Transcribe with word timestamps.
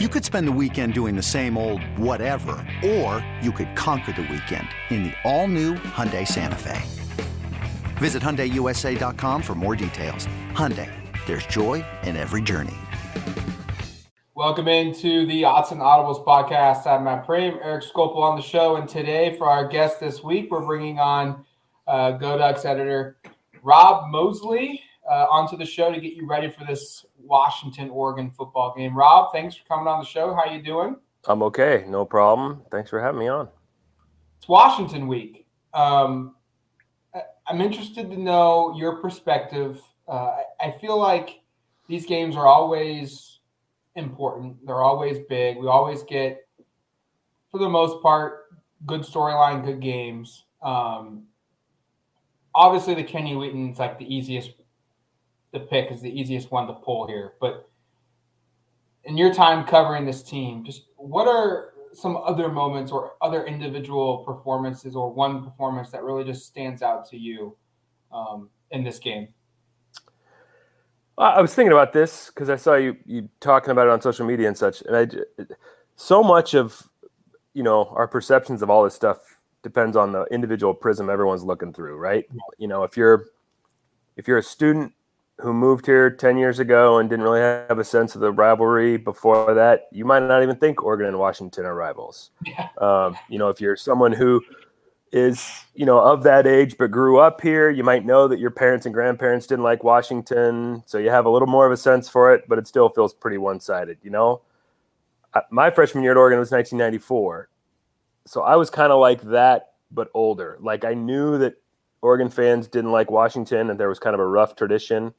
You 0.00 0.08
could 0.08 0.24
spend 0.24 0.48
the 0.48 0.58
weekend 0.60 0.92
doing 0.92 1.14
the 1.14 1.22
same 1.22 1.56
old 1.56 1.80
whatever, 1.96 2.56
or 2.84 3.24
you 3.40 3.52
could 3.52 3.76
conquer 3.76 4.10
the 4.10 4.22
weekend 4.22 4.66
in 4.90 5.04
the 5.04 5.12
all-new 5.22 5.74
Hyundai 5.74 6.26
Santa 6.26 6.56
Fe. 6.58 6.82
Visit 7.98 8.20
HyundaiUSA.com 8.20 9.40
for 9.40 9.54
more 9.54 9.76
details. 9.76 10.26
Hyundai, 10.50 10.90
there's 11.26 11.46
joy 11.46 11.84
in 12.02 12.16
every 12.16 12.42
journey. 12.42 12.74
Welcome 14.34 14.66
into 14.66 15.26
the 15.26 15.44
Odds 15.44 15.70
and 15.70 15.80
Audibles 15.80 16.26
podcast. 16.26 16.88
I'm 16.88 17.04
Matt 17.04 17.24
Prehm, 17.24 17.64
Erik 17.64 17.84
Skopil 17.84 18.16
on 18.16 18.34
the 18.34 18.42
show, 18.42 18.74
and 18.74 18.88
today 18.88 19.36
for 19.38 19.46
our 19.48 19.64
guest 19.68 20.00
this 20.00 20.24
week, 20.24 20.50
we're 20.50 20.66
bringing 20.66 20.98
on 20.98 21.44
uh, 21.86 22.10
Go 22.10 22.36
editor 22.36 23.16
Rob 23.62 24.10
Moseley 24.10 24.82
uh, 25.08 25.26
onto 25.30 25.56
the 25.56 25.64
show 25.64 25.92
to 25.92 26.00
get 26.00 26.14
you 26.14 26.26
ready 26.26 26.50
for 26.50 26.64
this 26.64 27.06
Washington 27.26 27.90
Oregon 27.90 28.30
football 28.30 28.74
game. 28.76 28.96
Rob, 28.96 29.32
thanks 29.32 29.56
for 29.56 29.64
coming 29.66 29.88
on 29.88 30.00
the 30.00 30.06
show. 30.06 30.34
How 30.34 30.50
you 30.50 30.62
doing? 30.62 30.96
I'm 31.26 31.42
okay, 31.44 31.84
no 31.88 32.04
problem. 32.04 32.62
Thanks 32.70 32.90
for 32.90 33.00
having 33.00 33.20
me 33.20 33.28
on. 33.28 33.48
It's 34.38 34.48
Washington 34.48 35.08
week. 35.08 35.46
Um, 35.72 36.34
I'm 37.46 37.60
interested 37.60 38.10
to 38.10 38.16
know 38.16 38.74
your 38.76 38.96
perspective. 38.96 39.80
Uh, 40.08 40.36
I 40.60 40.70
feel 40.80 40.98
like 40.98 41.40
these 41.88 42.06
games 42.06 42.36
are 42.36 42.46
always 42.46 43.40
important. 43.94 44.66
They're 44.66 44.82
always 44.82 45.18
big. 45.28 45.58
We 45.58 45.66
always 45.66 46.02
get, 46.02 46.46
for 47.50 47.58
the 47.58 47.68
most 47.68 48.02
part, 48.02 48.44
good 48.86 49.02
storyline, 49.02 49.64
good 49.64 49.80
games. 49.80 50.44
Um, 50.62 51.24
obviously, 52.54 52.94
the 52.94 53.04
Kenny 53.04 53.36
Wheaton's 53.36 53.78
like 53.78 53.98
the 53.98 54.14
easiest 54.14 54.52
the 55.54 55.60
pick 55.60 55.90
is 55.90 56.02
the 56.02 56.10
easiest 56.10 56.50
one 56.50 56.66
to 56.66 56.74
pull 56.74 57.06
here. 57.06 57.34
But 57.40 57.70
in 59.04 59.16
your 59.16 59.32
time 59.32 59.64
covering 59.64 60.04
this 60.04 60.22
team, 60.22 60.64
just 60.64 60.82
what 60.96 61.26
are 61.28 61.72
some 61.94 62.16
other 62.16 62.48
moments 62.48 62.90
or 62.90 63.12
other 63.22 63.46
individual 63.46 64.18
performances 64.24 64.96
or 64.96 65.10
one 65.12 65.44
performance 65.44 65.90
that 65.90 66.02
really 66.02 66.24
just 66.24 66.44
stands 66.44 66.82
out 66.82 67.08
to 67.10 67.16
you 67.16 67.56
um, 68.12 68.50
in 68.72 68.82
this 68.82 68.98
game? 68.98 69.28
I 71.16 71.40
was 71.40 71.54
thinking 71.54 71.70
about 71.70 71.92
this 71.92 72.26
because 72.26 72.50
I 72.50 72.56
saw 72.56 72.74
you 72.74 72.96
you 73.06 73.28
talking 73.38 73.70
about 73.70 73.86
it 73.86 73.90
on 73.90 74.00
social 74.00 74.26
media 74.26 74.48
and 74.48 74.58
such, 74.58 74.82
and 74.82 74.96
I 74.96 75.08
so 75.94 76.24
much 76.24 76.54
of 76.54 76.82
you 77.52 77.62
know 77.62 77.84
our 77.94 78.08
perceptions 78.08 78.62
of 78.62 78.70
all 78.70 78.82
this 78.82 78.94
stuff 78.94 79.18
depends 79.62 79.96
on 79.96 80.10
the 80.10 80.24
individual 80.32 80.74
prism 80.74 81.08
everyone's 81.08 81.44
looking 81.44 81.72
through, 81.72 81.98
right? 81.98 82.24
You 82.58 82.66
know, 82.66 82.82
if 82.82 82.96
you're 82.96 83.26
if 84.16 84.26
you're 84.26 84.38
a 84.38 84.42
student 84.42 84.92
who 85.40 85.52
moved 85.52 85.86
here 85.86 86.10
10 86.10 86.36
years 86.36 86.60
ago 86.60 86.98
and 86.98 87.10
didn't 87.10 87.24
really 87.24 87.40
have 87.40 87.78
a 87.78 87.84
sense 87.84 88.14
of 88.14 88.20
the 88.20 88.30
rivalry 88.30 88.96
before 88.96 89.52
that, 89.54 89.88
you 89.90 90.04
might 90.04 90.20
not 90.20 90.42
even 90.42 90.56
think 90.56 90.82
Oregon 90.82 91.06
and 91.06 91.18
Washington 91.18 91.64
are 91.64 91.74
rivals. 91.74 92.30
Yeah. 92.46 92.68
Um, 92.78 93.16
you 93.28 93.38
know, 93.38 93.48
if 93.48 93.60
you're 93.60 93.76
someone 93.76 94.12
who 94.12 94.42
is, 95.10 95.64
you 95.74 95.86
know, 95.86 95.98
of 95.98 96.22
that 96.22 96.46
age 96.46 96.76
but 96.78 96.90
grew 96.90 97.18
up 97.18 97.40
here, 97.40 97.68
you 97.68 97.82
might 97.82 98.04
know 98.04 98.28
that 98.28 98.38
your 98.38 98.50
parents 98.50 98.86
and 98.86 98.94
grandparents 98.94 99.46
didn't 99.46 99.64
like 99.64 99.82
Washington. 99.82 100.84
So 100.86 100.98
you 100.98 101.10
have 101.10 101.26
a 101.26 101.30
little 101.30 101.48
more 101.48 101.66
of 101.66 101.72
a 101.72 101.76
sense 101.76 102.08
for 102.08 102.32
it, 102.32 102.44
but 102.48 102.58
it 102.58 102.68
still 102.68 102.88
feels 102.88 103.12
pretty 103.12 103.38
one 103.38 103.58
sided, 103.58 103.98
you 104.02 104.10
know? 104.10 104.42
My 105.50 105.68
freshman 105.68 106.04
year 106.04 106.12
at 106.12 106.16
Oregon 106.16 106.38
was 106.38 106.52
1994. 106.52 107.48
So 108.26 108.42
I 108.42 108.54
was 108.54 108.70
kind 108.70 108.92
of 108.92 109.00
like 109.00 109.20
that, 109.22 109.72
but 109.90 110.08
older. 110.14 110.58
Like 110.60 110.84
I 110.84 110.94
knew 110.94 111.38
that 111.38 111.56
Oregon 112.02 112.30
fans 112.30 112.68
didn't 112.68 112.92
like 112.92 113.10
Washington 113.10 113.70
and 113.70 113.80
there 113.80 113.88
was 113.88 113.98
kind 113.98 114.14
of 114.14 114.20
a 114.20 114.26
rough 114.26 114.54
tradition 114.54 115.12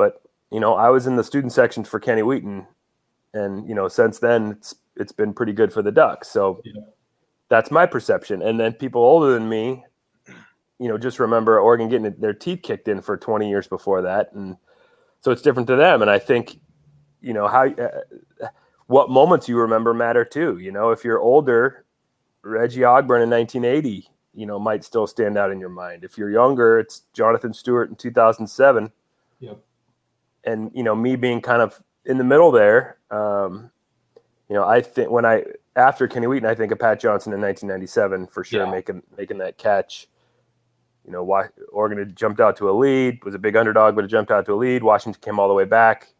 but 0.00 0.22
you 0.50 0.60
know, 0.60 0.76
I 0.76 0.88
was 0.88 1.06
in 1.06 1.16
the 1.16 1.22
student 1.22 1.52
section 1.52 1.84
for 1.84 2.00
Kenny 2.00 2.22
Wheaton, 2.22 2.66
and 3.34 3.68
you 3.68 3.74
know, 3.74 3.86
since 3.86 4.18
then 4.18 4.52
it's 4.52 4.74
it's 4.96 5.12
been 5.12 5.34
pretty 5.34 5.52
good 5.52 5.74
for 5.74 5.82
the 5.82 5.92
Ducks. 5.92 6.28
So 6.28 6.62
yeah. 6.64 6.80
that's 7.50 7.70
my 7.70 7.84
perception. 7.84 8.40
And 8.40 8.58
then 8.58 8.72
people 8.72 9.02
older 9.02 9.34
than 9.34 9.46
me, 9.46 9.84
you 10.78 10.88
know, 10.88 10.96
just 10.96 11.18
remember 11.18 11.60
Oregon 11.60 11.90
getting 11.90 12.14
their 12.18 12.32
teeth 12.32 12.62
kicked 12.62 12.88
in 12.88 13.02
for 13.02 13.18
20 13.18 13.46
years 13.46 13.68
before 13.68 14.00
that, 14.00 14.32
and 14.32 14.56
so 15.20 15.32
it's 15.32 15.42
different 15.42 15.66
to 15.66 15.76
them. 15.76 16.00
And 16.00 16.10
I 16.10 16.18
think, 16.18 16.58
you 17.20 17.34
know, 17.34 17.46
how 17.46 17.66
uh, 17.68 18.48
what 18.86 19.10
moments 19.10 19.50
you 19.50 19.58
remember 19.58 19.92
matter 19.92 20.24
too. 20.24 20.56
You 20.56 20.72
know, 20.72 20.92
if 20.92 21.04
you're 21.04 21.20
older, 21.20 21.84
Reggie 22.40 22.80
Ogburn 22.80 23.22
in 23.22 23.28
1980, 23.28 24.08
you 24.32 24.46
know, 24.46 24.58
might 24.58 24.82
still 24.82 25.06
stand 25.06 25.36
out 25.36 25.50
in 25.50 25.60
your 25.60 25.68
mind. 25.68 26.04
If 26.04 26.16
you're 26.16 26.30
younger, 26.30 26.78
it's 26.78 27.02
Jonathan 27.12 27.52
Stewart 27.52 27.90
in 27.90 27.96
2007. 27.96 28.90
Yep 29.40 29.60
and 30.44 30.70
you 30.74 30.82
know 30.82 30.94
me 30.94 31.16
being 31.16 31.40
kind 31.40 31.62
of 31.62 31.82
in 32.04 32.18
the 32.18 32.24
middle 32.24 32.50
there. 32.50 32.98
Um, 33.10 33.70
you 34.48 34.56
know, 34.56 34.64
I 34.64 34.80
think 34.80 35.10
when 35.10 35.24
I 35.24 35.44
after 35.76 36.08
Kenny 36.08 36.26
Wheaton, 36.26 36.48
I 36.48 36.54
think 36.54 36.72
of 36.72 36.78
Pat 36.78 37.00
Johnson 37.00 37.32
in 37.32 37.40
1997 37.40 38.26
for 38.26 38.44
sure, 38.44 38.64
yeah. 38.64 38.70
making 38.70 39.02
making 39.16 39.38
that 39.38 39.58
catch. 39.58 40.08
You 41.04 41.12
know, 41.12 41.24
why 41.24 41.46
Oregon 41.72 41.98
had 41.98 42.14
jumped 42.14 42.40
out 42.40 42.56
to 42.58 42.68
a 42.68 42.72
lead, 42.72 43.24
was 43.24 43.34
a 43.34 43.38
big 43.38 43.56
underdog, 43.56 43.96
but 43.96 44.04
it 44.04 44.08
jumped 44.08 44.30
out 44.30 44.44
to 44.46 44.52
a 44.52 44.56
lead. 44.56 44.82
Washington 44.82 45.20
came 45.22 45.38
all 45.38 45.48
the 45.48 45.54
way 45.54 45.64
back. 45.64 46.12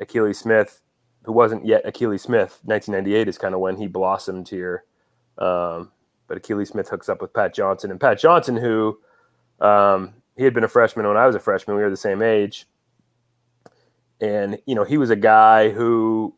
Akili 0.00 0.34
Smith, 0.34 0.80
who 1.24 1.32
wasn't 1.32 1.66
yet 1.66 1.84
Akili 1.84 2.18
Smith, 2.18 2.60
1998 2.64 3.28
is 3.28 3.36
kind 3.36 3.54
of 3.54 3.60
when 3.60 3.76
he 3.76 3.86
blossomed 3.86 4.48
here. 4.48 4.84
Um, 5.36 5.92
but 6.26 6.40
Akili 6.40 6.66
Smith 6.66 6.88
hooks 6.88 7.08
up 7.08 7.20
with 7.20 7.34
Pat 7.34 7.54
Johnson, 7.54 7.90
and 7.90 8.00
Pat 8.00 8.18
Johnson, 8.18 8.56
who 8.56 8.98
um, 9.60 10.14
he 10.36 10.44
had 10.44 10.54
been 10.54 10.64
a 10.64 10.68
freshman 10.68 11.06
when 11.06 11.16
I 11.16 11.26
was 11.26 11.36
a 11.36 11.40
freshman, 11.40 11.76
we 11.76 11.82
were 11.82 11.90
the 11.90 11.96
same 11.96 12.22
age 12.22 12.66
and 14.20 14.58
you 14.66 14.74
know 14.74 14.84
he 14.84 14.98
was 14.98 15.10
a 15.10 15.16
guy 15.16 15.70
who 15.70 16.34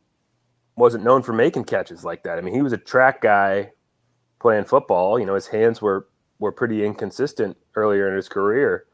wasn't 0.77 1.05
known 1.05 1.23
for 1.23 1.33
making 1.33 1.65
catches 1.65 2.05
like 2.05 2.23
that. 2.25 2.39
I 2.39 2.41
mean, 2.41 2.55
he 2.55 2.63
was 2.63 2.73
a 2.73 2.79
track 2.79 3.21
guy 3.21 3.73
playing 4.41 4.65
football. 4.65 5.19
You 5.19 5.27
know, 5.27 5.35
his 5.35 5.47
hands 5.47 5.81
were 5.81 6.09
were 6.39 6.53
pretty 6.53 6.85
inconsistent 6.85 7.57
earlier 7.75 8.09
in 8.09 8.17
his 8.17 8.29
career. 8.29 8.87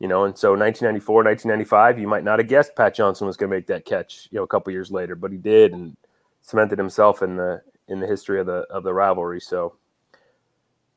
You 0.00 0.08
know, 0.08 0.24
and 0.24 0.36
so 0.36 0.50
1994, 0.50 1.24
1995, 1.24 1.98
you 1.98 2.08
might 2.08 2.24
not 2.24 2.38
have 2.38 2.48
guessed 2.48 2.76
Pat 2.76 2.94
Johnson 2.94 3.26
was 3.26 3.36
going 3.36 3.50
to 3.50 3.56
make 3.56 3.68
that 3.68 3.84
catch. 3.84 4.28
You 4.30 4.38
know, 4.38 4.42
a 4.42 4.48
couple 4.48 4.72
years 4.72 4.90
later, 4.90 5.14
but 5.14 5.32
he 5.32 5.38
did 5.38 5.72
and 5.72 5.96
cemented 6.42 6.78
himself 6.78 7.22
in 7.22 7.36
the 7.36 7.62
in 7.88 8.00
the 8.00 8.06
history 8.06 8.40
of 8.40 8.46
the 8.46 8.66
of 8.70 8.84
the 8.84 8.94
rivalry. 8.94 9.40
So 9.40 9.76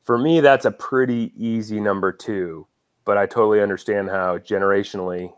for 0.02 0.18
me, 0.18 0.40
that's 0.40 0.64
a 0.64 0.70
pretty 0.70 1.32
easy 1.36 1.80
number 1.80 2.12
two. 2.12 2.66
But 3.04 3.18
I 3.18 3.26
totally 3.26 3.62
understand 3.62 4.10
how 4.10 4.38
generationally 4.38 5.32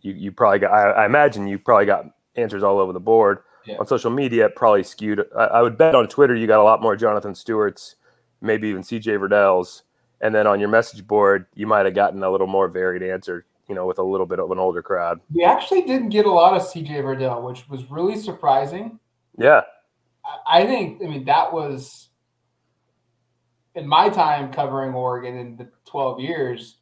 you, 0.00 0.12
you 0.12 0.32
probably 0.32 0.60
got, 0.60 0.72
I, 0.72 1.02
I 1.02 1.06
imagine 1.06 1.46
you 1.46 1.58
probably 1.58 1.86
got 1.86 2.06
answers 2.36 2.62
all 2.62 2.78
over 2.78 2.92
the 2.92 3.00
board. 3.00 3.38
Yeah. 3.66 3.76
On 3.78 3.86
social 3.86 4.10
media, 4.10 4.48
probably 4.48 4.82
skewed. 4.82 5.24
I, 5.36 5.44
I, 5.44 5.62
would 5.62 5.76
bet 5.76 5.94
on 5.94 6.08
Twitter, 6.08 6.34
you 6.34 6.46
got 6.46 6.60
a 6.60 6.62
lot 6.62 6.80
more 6.80 6.96
Jonathan 6.96 7.34
Stewart's, 7.34 7.96
maybe 8.40 8.68
even 8.68 8.82
CJ 8.82 9.18
Verdell's. 9.18 9.82
And 10.20 10.34
then 10.34 10.46
on 10.46 10.58
your 10.58 10.68
message 10.68 11.06
board, 11.06 11.46
you 11.54 11.66
might 11.66 11.84
have 11.84 11.94
gotten 11.94 12.22
a 12.22 12.30
little 12.30 12.46
more 12.46 12.68
varied 12.68 13.02
answer, 13.02 13.44
you 13.68 13.74
know, 13.74 13.86
with 13.86 13.98
a 13.98 14.02
little 14.02 14.26
bit 14.26 14.40
of 14.40 14.50
an 14.50 14.58
older 14.58 14.82
crowd. 14.82 15.20
We 15.32 15.44
actually 15.44 15.82
didn't 15.82 16.08
get 16.08 16.24
a 16.24 16.30
lot 16.30 16.54
of 16.54 16.62
CJ 16.62 17.02
Verdell, 17.02 17.42
which 17.42 17.68
was 17.68 17.90
really 17.90 18.16
surprising. 18.16 18.98
Yeah. 19.36 19.62
I, 20.24 20.62
I 20.62 20.66
think, 20.66 21.02
I 21.04 21.06
mean, 21.06 21.24
that 21.26 21.52
was 21.52 22.08
in 23.74 23.86
my 23.86 24.08
time 24.08 24.52
covering 24.52 24.94
Oregon 24.94 25.36
in 25.36 25.56
the 25.56 25.68
12 25.84 26.20
years, 26.20 26.76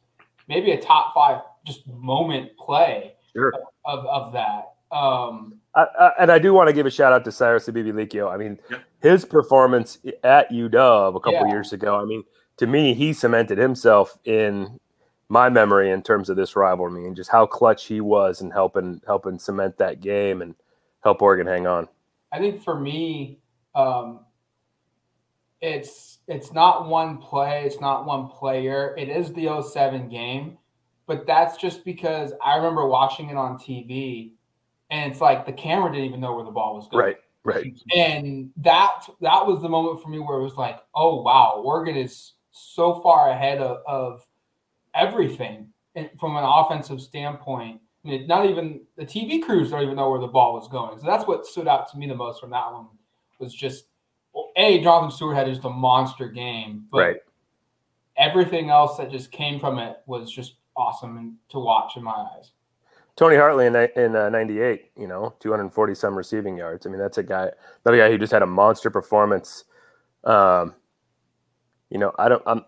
maybe 0.47 0.71
a 0.71 0.81
top 0.81 1.13
five 1.13 1.41
just 1.67 1.85
moment 1.87 2.55
play 2.57 3.13
sure. 3.35 3.53
of, 3.85 4.05
of 4.05 4.33
that. 4.33 4.73
Um, 4.91 5.59
I, 5.75 5.85
I, 5.99 6.11
and 6.19 6.31
I 6.31 6.39
do 6.39 6.53
want 6.53 6.67
to 6.69 6.73
give 6.73 6.85
a 6.85 6.91
shout 6.91 7.11
out 7.11 7.25
to 7.25 7.31
Cyrus 7.31 7.67
Habibi-Likio. 7.67 8.31
I 8.33 8.37
mean, 8.37 8.57
yep. 8.71 8.83
his 9.01 9.25
performance 9.25 9.99
at 10.23 10.49
UW 10.49 11.15
a 11.15 11.19
couple 11.19 11.33
yeah. 11.33 11.51
years 11.51 11.73
ago. 11.73 11.99
I 11.99 12.05
mean, 12.05 12.23
to 12.57 12.65
me, 12.65 12.93
he 12.93 13.13
cemented 13.13 13.57
himself 13.57 14.17
in 14.23 14.79
my 15.29 15.49
memory 15.49 15.91
in 15.91 16.01
terms 16.01 16.29
of 16.29 16.37
this 16.37 16.55
rivalry 16.55 17.05
and 17.05 17.15
just 17.15 17.29
how 17.29 17.45
clutch 17.45 17.85
he 17.85 17.99
was 17.99 18.41
in 18.41 18.49
helping 18.49 19.01
helping 19.05 19.37
cement 19.37 19.77
that 19.77 19.99
game 19.99 20.41
and 20.41 20.55
help 21.03 21.21
Oregon 21.21 21.45
hang 21.45 21.67
on. 21.67 21.87
I 22.31 22.39
think 22.39 22.63
for 22.63 22.79
me, 22.79 23.39
um, 23.75 24.21
it's 25.59 26.19
it's 26.27 26.53
not 26.53 26.87
one 26.87 27.17
play, 27.17 27.63
it's 27.65 27.81
not 27.81 28.05
one 28.05 28.29
player. 28.29 28.95
It 28.97 29.09
is 29.09 29.33
the 29.33 29.61
07 29.61 30.07
game 30.07 30.57
but 31.07 31.25
that's 31.25 31.57
just 31.57 31.83
because 31.83 32.33
I 32.43 32.57
remember 32.57 32.87
watching 32.87 33.29
it 33.29 33.37
on 33.37 33.57
TV, 33.57 34.33
and 34.91 35.11
it's 35.11 35.21
like 35.21 35.45
the 35.45 35.53
camera 35.53 35.91
didn't 35.91 36.05
even 36.05 36.19
know 36.19 36.35
where 36.35 36.45
the 36.45 36.51
ball 36.51 36.75
was 36.75 36.87
going. 36.89 37.05
Right, 37.05 37.17
right. 37.43 37.73
And 37.95 38.51
that 38.57 39.07
that 39.21 39.47
was 39.47 39.61
the 39.61 39.69
moment 39.69 40.03
for 40.03 40.09
me 40.09 40.19
where 40.19 40.37
it 40.37 40.43
was 40.43 40.55
like, 40.55 40.79
oh 40.93 41.21
wow, 41.21 41.61
Oregon 41.63 41.95
is 41.95 42.33
so 42.51 42.99
far 43.01 43.29
ahead 43.29 43.59
of, 43.59 43.81
of 43.87 44.25
everything 44.93 45.69
from 46.19 46.35
an 46.35 46.43
offensive 46.43 47.01
standpoint. 47.01 47.79
I 48.05 48.09
mean, 48.09 48.27
not 48.27 48.45
even 48.45 48.81
the 48.95 49.05
TV 49.05 49.41
crews 49.41 49.71
don't 49.71 49.83
even 49.83 49.95
know 49.95 50.09
where 50.09 50.19
the 50.19 50.27
ball 50.27 50.53
was 50.53 50.67
going. 50.67 50.99
So 50.99 51.05
that's 51.05 51.27
what 51.27 51.45
stood 51.45 51.67
out 51.67 51.89
to 51.91 51.97
me 51.97 52.07
the 52.07 52.15
most 52.15 52.39
from 52.39 52.51
that 52.51 52.71
one 52.71 52.87
was 53.39 53.53
just 53.53 53.85
a 54.55 54.81
Jonathan 54.81 55.15
Stewart 55.15 55.35
had 55.35 55.47
just 55.47 55.63
a 55.65 55.69
monster 55.69 56.27
game, 56.27 56.85
but 56.91 56.97
right. 56.97 57.17
everything 58.17 58.69
else 58.69 58.97
that 58.97 59.11
just 59.11 59.31
came 59.31 59.59
from 59.59 59.77
it 59.77 59.97
was 60.05 60.31
just 60.31 60.55
awesome 60.77 61.37
to 61.49 61.59
watch 61.59 61.97
in 61.97 62.03
my 62.03 62.11
eyes. 62.11 62.51
Tony 63.17 63.35
Hartley 63.35 63.65
in 63.65 63.75
in 63.75 64.15
uh, 64.15 64.29
'98, 64.29 64.91
you 64.95 65.07
know, 65.07 65.33
240 65.39 65.95
some 65.95 66.15
receiving 66.15 66.55
yards. 66.55 66.85
I 66.85 66.89
mean, 66.89 66.99
that's 66.99 67.17
a 67.17 67.23
guy, 67.23 67.49
another 67.83 67.97
guy 67.97 68.11
who 68.11 68.17
just 68.17 68.31
had 68.31 68.43
a 68.43 68.47
monster 68.47 68.91
performance. 68.91 69.65
Um, 70.23 70.75
you 71.89 71.97
know, 71.97 72.13
I 72.19 72.29
don't. 72.29 72.43
I'm 72.45 72.63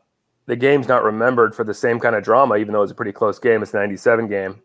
the 0.47 0.55
game's 0.55 0.87
not 0.87 1.03
remembered 1.03 1.53
for 1.53 1.63
the 1.63 1.75
same 1.75 1.99
kind 1.99 2.15
of 2.15 2.23
drama, 2.23 2.57
even 2.57 2.73
though 2.73 2.81
it's 2.81 2.91
a 2.91 2.95
pretty 2.95 3.11
close 3.11 3.37
game. 3.37 3.61
It's 3.61 3.75
'97 3.75 4.27
game, 4.27 4.59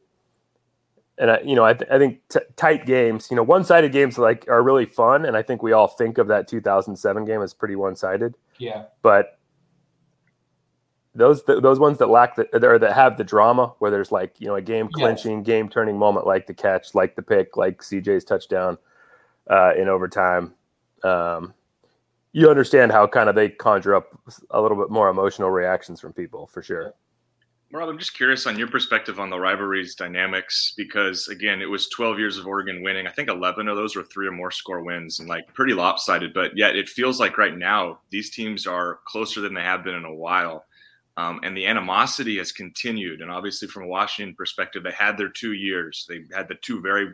and 1.19 1.31
I, 1.31 1.41
you 1.41 1.55
know, 1.55 1.65
I, 1.65 1.75
th- 1.75 1.91
I 1.91 1.99
think 1.99 2.21
t- 2.31 2.41
tight 2.57 2.87
games, 2.87 3.29
you 3.31 3.37
know, 3.37 3.43
one-sided 3.43 3.93
games 3.93 4.17
like 4.17 4.47
are 4.49 4.63
really 4.63 4.87
fun, 4.87 5.27
and 5.27 5.37
I 5.37 5.43
think 5.43 5.63
we 5.63 5.73
all 5.73 5.89
think 5.89 6.17
of 6.17 6.29
that 6.29 6.49
2007 6.49 7.27
game 7.27 7.43
as 7.43 7.53
pretty 7.53 7.77
one-sided. 7.77 8.35
Yeah, 8.57 8.85
but 9.03 9.39
those 11.15 11.43
those 11.45 11.79
ones 11.79 11.99
that 11.99 12.09
lack 12.09 12.37
the 12.37 12.49
or 12.67 12.79
that 12.79 12.93
have 12.93 13.17
the 13.17 13.25
drama 13.25 13.73
where 13.79 13.91
there's 13.91 14.11
like 14.11 14.41
you 14.41 14.47
know 14.47 14.57
a 14.57 14.63
game 14.63 14.89
clinching, 14.93 15.39
yes. 15.39 15.47
game 15.47 15.69
turning 15.69 15.99
moment 15.99 16.27
like 16.27 16.47
the 16.47 16.55
catch, 16.55 16.95
like 16.95 17.15
the 17.17 17.23
pick, 17.23 17.57
like 17.57 17.81
CJ's 17.81 18.25
touchdown 18.25 18.79
uh, 19.49 19.73
in 19.77 19.89
overtime. 19.89 20.55
Um, 21.03 21.55
you 22.33 22.51
understand 22.51 22.91
how 22.91 23.07
kind 23.07 23.29
of 23.29 23.37
they 23.37 23.49
conjure 23.49 23.95
up 23.95 24.09
a 24.51 24.61
little 24.61 24.77
bit 24.77 24.91
more 24.91 25.09
emotional 25.09 25.51
reactions 25.51 26.01
from 26.01 26.13
people 26.13 26.49
for 26.49 26.63
sure. 26.63 26.95
Rob, 27.75 27.89
I'm 27.89 27.99
just 27.99 28.15
curious 28.15 28.47
on 28.47 28.57
your 28.57 28.69
perspective 28.69 29.19
on 29.19 29.31
the 29.31 29.39
rivalry's 29.39 29.97
dynamics 29.97 30.75
because 30.77 31.27
again, 31.29 31.61
it 31.61 31.69
was 31.69 31.89
12 31.89 32.21
years 32.21 32.39
of 32.39 32.47
Oregon 32.47 32.83
winning. 32.83 33.07
I 33.07 33.11
think 33.11 33.29
11 33.29 33.67
of 33.67 33.77
those 33.77 33.97
were 33.97 34.05
three 34.05 34.29
or 34.29 34.33
more 34.33 34.53
score 34.53 34.85
wins 34.85 35.19
and 35.19 35.29
like 35.29 35.53
pretty 35.55 35.75
lopsided. 35.75 36.33
But 36.33 36.57
yet, 36.57 36.77
it 36.77 36.89
feels 36.89 37.19
like 37.19 37.37
right 37.37 37.57
now 37.57 37.99
these 38.11 38.31
teams 38.31 38.67
are 38.67 39.01
closer 39.07 39.41
than 39.41 39.55
they 39.55 39.63
have 39.63 39.83
been 39.83 39.97
in 39.97 40.05
a 40.05 40.15
while. 40.15 40.65
Um, 41.17 41.41
and 41.45 41.57
the 41.57 41.67
animosity 41.67 42.39
has 42.39 42.51
continued. 42.51 43.21
And 43.21 43.31
obviously, 43.31 43.69
from 43.69 43.85
a 43.85 43.89
Washington 43.89 44.35
perspective, 44.35 44.83
they 44.83 44.93
had 44.93 45.17
their 45.17 45.29
two 45.29 45.53
years. 45.53 46.07
They 46.09 46.23
had 46.35 46.49
the 46.49 46.57
two 46.57 46.81
very 46.81 47.09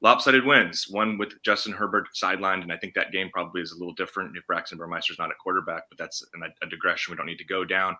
lopsided 0.00 0.44
wins. 0.44 0.86
One 0.90 1.16
with 1.16 1.40
Justin 1.44 1.72
Herbert 1.72 2.08
sidelined, 2.14 2.62
and 2.62 2.72
I 2.72 2.76
think 2.76 2.94
that 2.94 3.12
game 3.12 3.30
probably 3.32 3.62
is 3.62 3.72
a 3.72 3.78
little 3.78 3.94
different 3.94 4.36
if 4.36 4.46
Braxton 4.46 4.78
Burmeister's 4.78 5.18
not 5.18 5.30
a 5.30 5.34
quarterback. 5.40 5.84
But 5.88 5.98
that's 5.98 6.24
a 6.62 6.66
digression. 6.66 7.12
We 7.12 7.16
don't 7.16 7.26
need 7.26 7.38
to 7.38 7.44
go 7.44 7.64
down. 7.64 7.96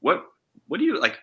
What 0.00 0.24
What 0.68 0.78
do 0.78 0.84
you 0.84 0.98
like? 0.98 1.18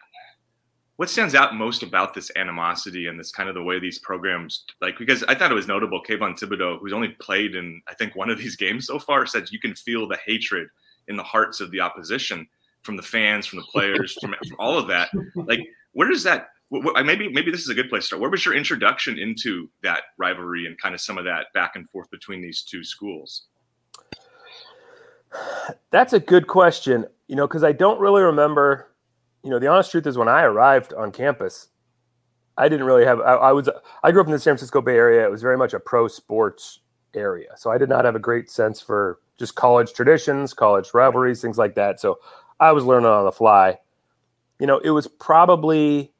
What 0.98 1.10
stands 1.10 1.34
out 1.34 1.56
most 1.56 1.82
about 1.82 2.14
this 2.14 2.30
animosity 2.36 3.08
and 3.08 3.20
this 3.20 3.32
kind 3.32 3.50
of 3.50 3.56
the 3.56 3.64
way 3.64 3.80
these 3.80 3.98
programs 3.98 4.66
like? 4.82 5.00
Because 5.00 5.24
I 5.24 5.34
thought 5.34 5.52
it 5.52 5.56
was 5.56 5.68
notable. 5.68 6.04
Kayvon 6.04 6.40
Thibodeaux, 6.40 6.80
who's 6.80 6.94
only 6.94 7.16
played 7.20 7.56
in 7.56 7.82
I 7.88 7.96
think 7.96 8.16
one 8.16 8.30
of 8.30 8.38
these 8.38 8.56
games 8.66 8.86
so 8.86 9.00
far, 9.00 9.26
said 9.26 9.50
you 9.50 9.60
can 9.60 9.74
feel 9.74 10.08
the 10.08 10.20
hatred 10.24 10.68
in 11.08 11.18
the 11.18 11.24
hearts 11.24 11.60
of 11.60 11.72
the 11.72 11.80
opposition 11.80 12.48
from 12.83 12.95
the 12.95 13.04
fans, 13.04 13.45
from 13.45 13.60
the 13.60 13.66
players, 13.66 14.18
from, 14.19 14.36
from 14.48 14.57
all 14.60 14.78
of 14.78 14.88
that. 14.88 15.10
Like, 15.36 15.62
where 15.94 16.07
does 16.07 16.24
that? 16.24 16.48
maybe 16.72 17.30
maybe 17.30 17.51
this 17.51 17.62
is 17.62 17.69
a 17.69 17.74
good 17.74 17.89
place 17.89 18.04
to 18.04 18.07
start. 18.07 18.22
Where 18.22 18.30
was 18.30 18.45
your 18.45 18.56
introduction 18.56 19.19
into 19.19 19.69
that 19.83 20.04
rivalry 20.18 20.66
and 20.66 20.78
kind 20.78 20.95
of 20.95 21.01
some 21.01 21.18
of 21.18 21.25
that 21.25 21.48
back 21.54 21.75
and 21.75 21.89
forth 21.89 22.10
between 22.12 22.42
these 22.42 22.63
two 22.63 22.83
schools? 22.83 23.48
That's 25.92 26.13
a 26.13 26.19
good 26.19 26.48
question. 26.48 27.06
You 27.28 27.36
know, 27.36 27.48
because 27.48 27.63
I 27.63 27.72
don't 27.72 28.00
really 28.00 28.24
remember. 28.24 28.88
You 29.44 29.50
know, 29.50 29.60
the 29.60 29.68
honest 29.68 29.92
truth 29.92 30.06
is 30.06 30.18
when 30.18 30.27
I 30.27 30.44
arrived 30.44 30.94
on 30.94 31.12
campus, 31.12 31.69
I 32.57 32.69
didn't 32.69 32.86
really 32.86 33.06
have. 33.06 33.19
I, 33.19 33.34
I 33.34 33.51
was. 33.51 33.69
I 34.04 34.12
grew 34.12 34.22
up 34.22 34.27
in 34.27 34.34
the 34.34 34.39
San 34.39 34.54
Francisco 34.54 34.81
Bay 34.81 34.95
Area. 34.95 35.25
It 35.25 35.31
was 35.31 35.42
very 35.42 35.57
much 35.57 35.74
a 35.74 35.80
pro 35.80 36.07
sports 36.07 36.80
area, 37.13 37.50
so 37.57 37.72
I 37.72 37.77
did 37.77 37.89
not 37.89 38.06
have 38.06 38.16
a 38.16 38.19
great 38.19 38.50
sense 38.50 38.80
for 38.80 39.19
just 39.38 39.56
college 39.56 39.94
traditions, 39.94 40.54
college 40.54 40.94
rivalries, 40.94 41.42
things 41.42 41.57
like 41.57 41.75
that. 41.75 42.00
So 42.00 42.19
I 42.62 42.72
was 42.72 42.86
learning 42.86 43.08
on 43.08 43.25
the 43.25 43.31
fly. 43.31 43.80
You 44.60 44.68
know, 44.68 44.78
it 44.78 44.92
was 44.92 45.08
probably, 45.08 46.13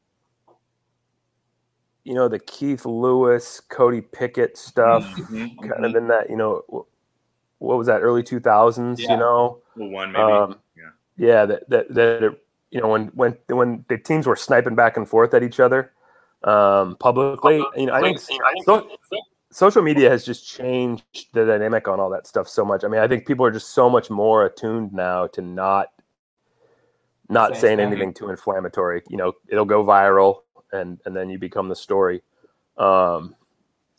you 2.04 2.16
know, 2.16 2.28
the 2.28 2.40
Keith 2.40 2.84
Lewis, 2.84 3.62
Cody 3.70 4.02
Pickett 4.02 4.58
stuff, 4.58 5.04
mm-hmm, 5.04 5.70
kind 5.70 5.86
of 5.86 5.96
in 5.96 6.08
that, 6.08 6.32
you 6.32 6.36
know, 6.36 6.88
what 7.60 7.78
was 7.78 7.86
that, 7.86 8.02
early 8.02 8.24
2000s, 8.24 8.98
yeah. 8.98 9.12
you 9.12 9.18
know? 9.18 9.60
One 9.76 10.12
maybe. 10.12 10.24
Um, 10.24 10.56
yeah. 10.76 10.90
Yeah. 11.16 11.46
That, 11.46 11.70
that, 11.70 11.94
that, 11.94 12.24
it, 12.24 12.44
you 12.72 12.82
know, 12.82 12.88
when, 12.88 13.08
when, 13.10 13.38
when 13.48 13.86
the 13.88 14.00
teams 14.00 14.26
were 14.26 14.36
sniping 14.36 14.76
back 14.76 14.98
and 14.98 15.08
forth 15.08 15.36
at 15.36 15.44
each 15.44 15.60
other 15.60 15.92
um, 16.44 16.96
publicly, 16.96 17.64
you 17.78 17.86
know, 17.86 17.94
I 17.94 18.02
think 18.02 18.20
so, 18.66 18.90
social 19.52 19.84
media 19.84 20.10
has 20.10 20.26
just 20.26 20.48
changed 20.50 21.28
the 21.34 21.46
dynamic 21.46 21.88
on 21.88 22.00
all 22.00 22.10
that 22.10 22.26
stuff 22.26 22.48
so 22.48 22.66
much. 22.66 22.84
I 22.84 22.88
mean, 22.88 23.02
I 23.02 23.08
think 23.08 23.28
people 23.28 23.46
are 23.46 23.52
just 23.52 23.76
so 23.76 23.92
much 23.92 24.10
more 24.10 24.46
attuned 24.46 24.92
now 24.92 25.28
to 25.28 25.42
not 25.42 25.90
not 27.32 27.58
saying 27.58 27.80
anything 27.80 28.14
too 28.14 28.30
inflammatory. 28.30 29.02
You 29.10 29.18
know, 29.18 29.34
it'll 29.48 29.66
go 29.66 29.84
viral, 29.84 30.42
and 30.72 31.00
and 31.06 31.16
then 31.16 31.30
you 31.30 31.40
become 31.40 31.70
the 31.70 31.76
story. 31.76 32.22
Um, 32.78 33.36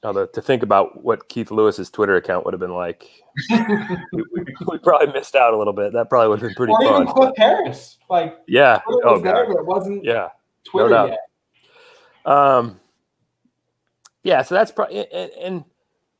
although 0.04 0.26
to 0.26 0.42
think 0.42 0.62
about 0.62 1.02
what 1.02 1.28
Keith 1.28 1.50
Lewis's 1.50 1.90
Twitter 1.90 2.16
account 2.16 2.44
would 2.44 2.52
have 2.54 2.60
been 2.60 2.74
like, 2.74 3.08
we, 4.12 4.24
we, 4.66 4.78
probably 4.78 5.12
missed 5.12 5.34
out 5.34 5.54
a 5.54 5.56
little 5.56 5.72
bit. 5.72 5.92
That 5.92 6.08
probably 6.08 6.28
would 6.28 6.40
have 6.40 6.50
been 6.50 6.54
pretty 6.54 6.72
or 6.72 6.82
fun. 6.82 7.02
Even 7.02 7.14
Cliff 7.14 7.32
Harris, 7.36 7.98
like 8.10 8.38
yeah, 8.46 8.80
oh 8.86 9.18
there, 9.18 9.46
but 9.46 9.60
it 9.60 9.66
wasn't 9.66 10.04
yeah, 10.04 10.28
Twitter 10.64 10.90
no 10.90 11.06
yet. 11.06 11.18
Um, 12.24 12.78
yeah, 14.22 14.42
so 14.42 14.54
that's 14.54 14.70
probably 14.70 15.06
and, 15.12 15.30
and 15.32 15.64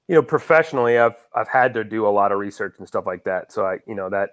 you 0.08 0.14
know 0.14 0.22
professionally, 0.22 0.98
I've 0.98 1.16
I've 1.34 1.48
had 1.48 1.74
to 1.74 1.84
do 1.84 2.06
a 2.06 2.10
lot 2.10 2.32
of 2.32 2.38
research 2.38 2.76
and 2.78 2.88
stuff 2.88 3.06
like 3.06 3.24
that. 3.24 3.52
So 3.52 3.66
I 3.66 3.78
you 3.86 3.94
know 3.94 4.08
that 4.08 4.30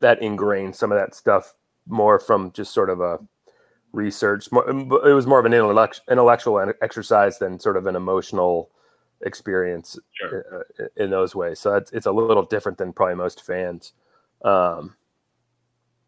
that 0.00 0.22
ingrained 0.22 0.76
some 0.76 0.92
of 0.92 0.98
that 0.98 1.14
stuff 1.14 1.54
more 1.86 2.18
from 2.18 2.52
just 2.52 2.72
sort 2.72 2.90
of 2.90 3.00
a 3.00 3.18
research. 3.92 4.48
It 4.52 5.14
was 5.14 5.26
more 5.26 5.38
of 5.38 5.46
an 5.46 5.54
intellectual 5.54 6.72
exercise 6.80 7.38
than 7.38 7.58
sort 7.58 7.76
of 7.76 7.86
an 7.86 7.96
emotional 7.96 8.70
experience 9.24 9.98
sure. 10.12 10.66
Uh, 10.80 10.84
in 10.96 11.10
those 11.10 11.34
ways. 11.34 11.60
So 11.60 11.74
it's, 11.76 11.92
it's 11.92 12.06
a 12.06 12.12
little 12.12 12.44
different 12.44 12.78
than 12.78 12.92
probably 12.92 13.14
most 13.14 13.44
fans. 13.44 13.92
Um, 14.44 14.96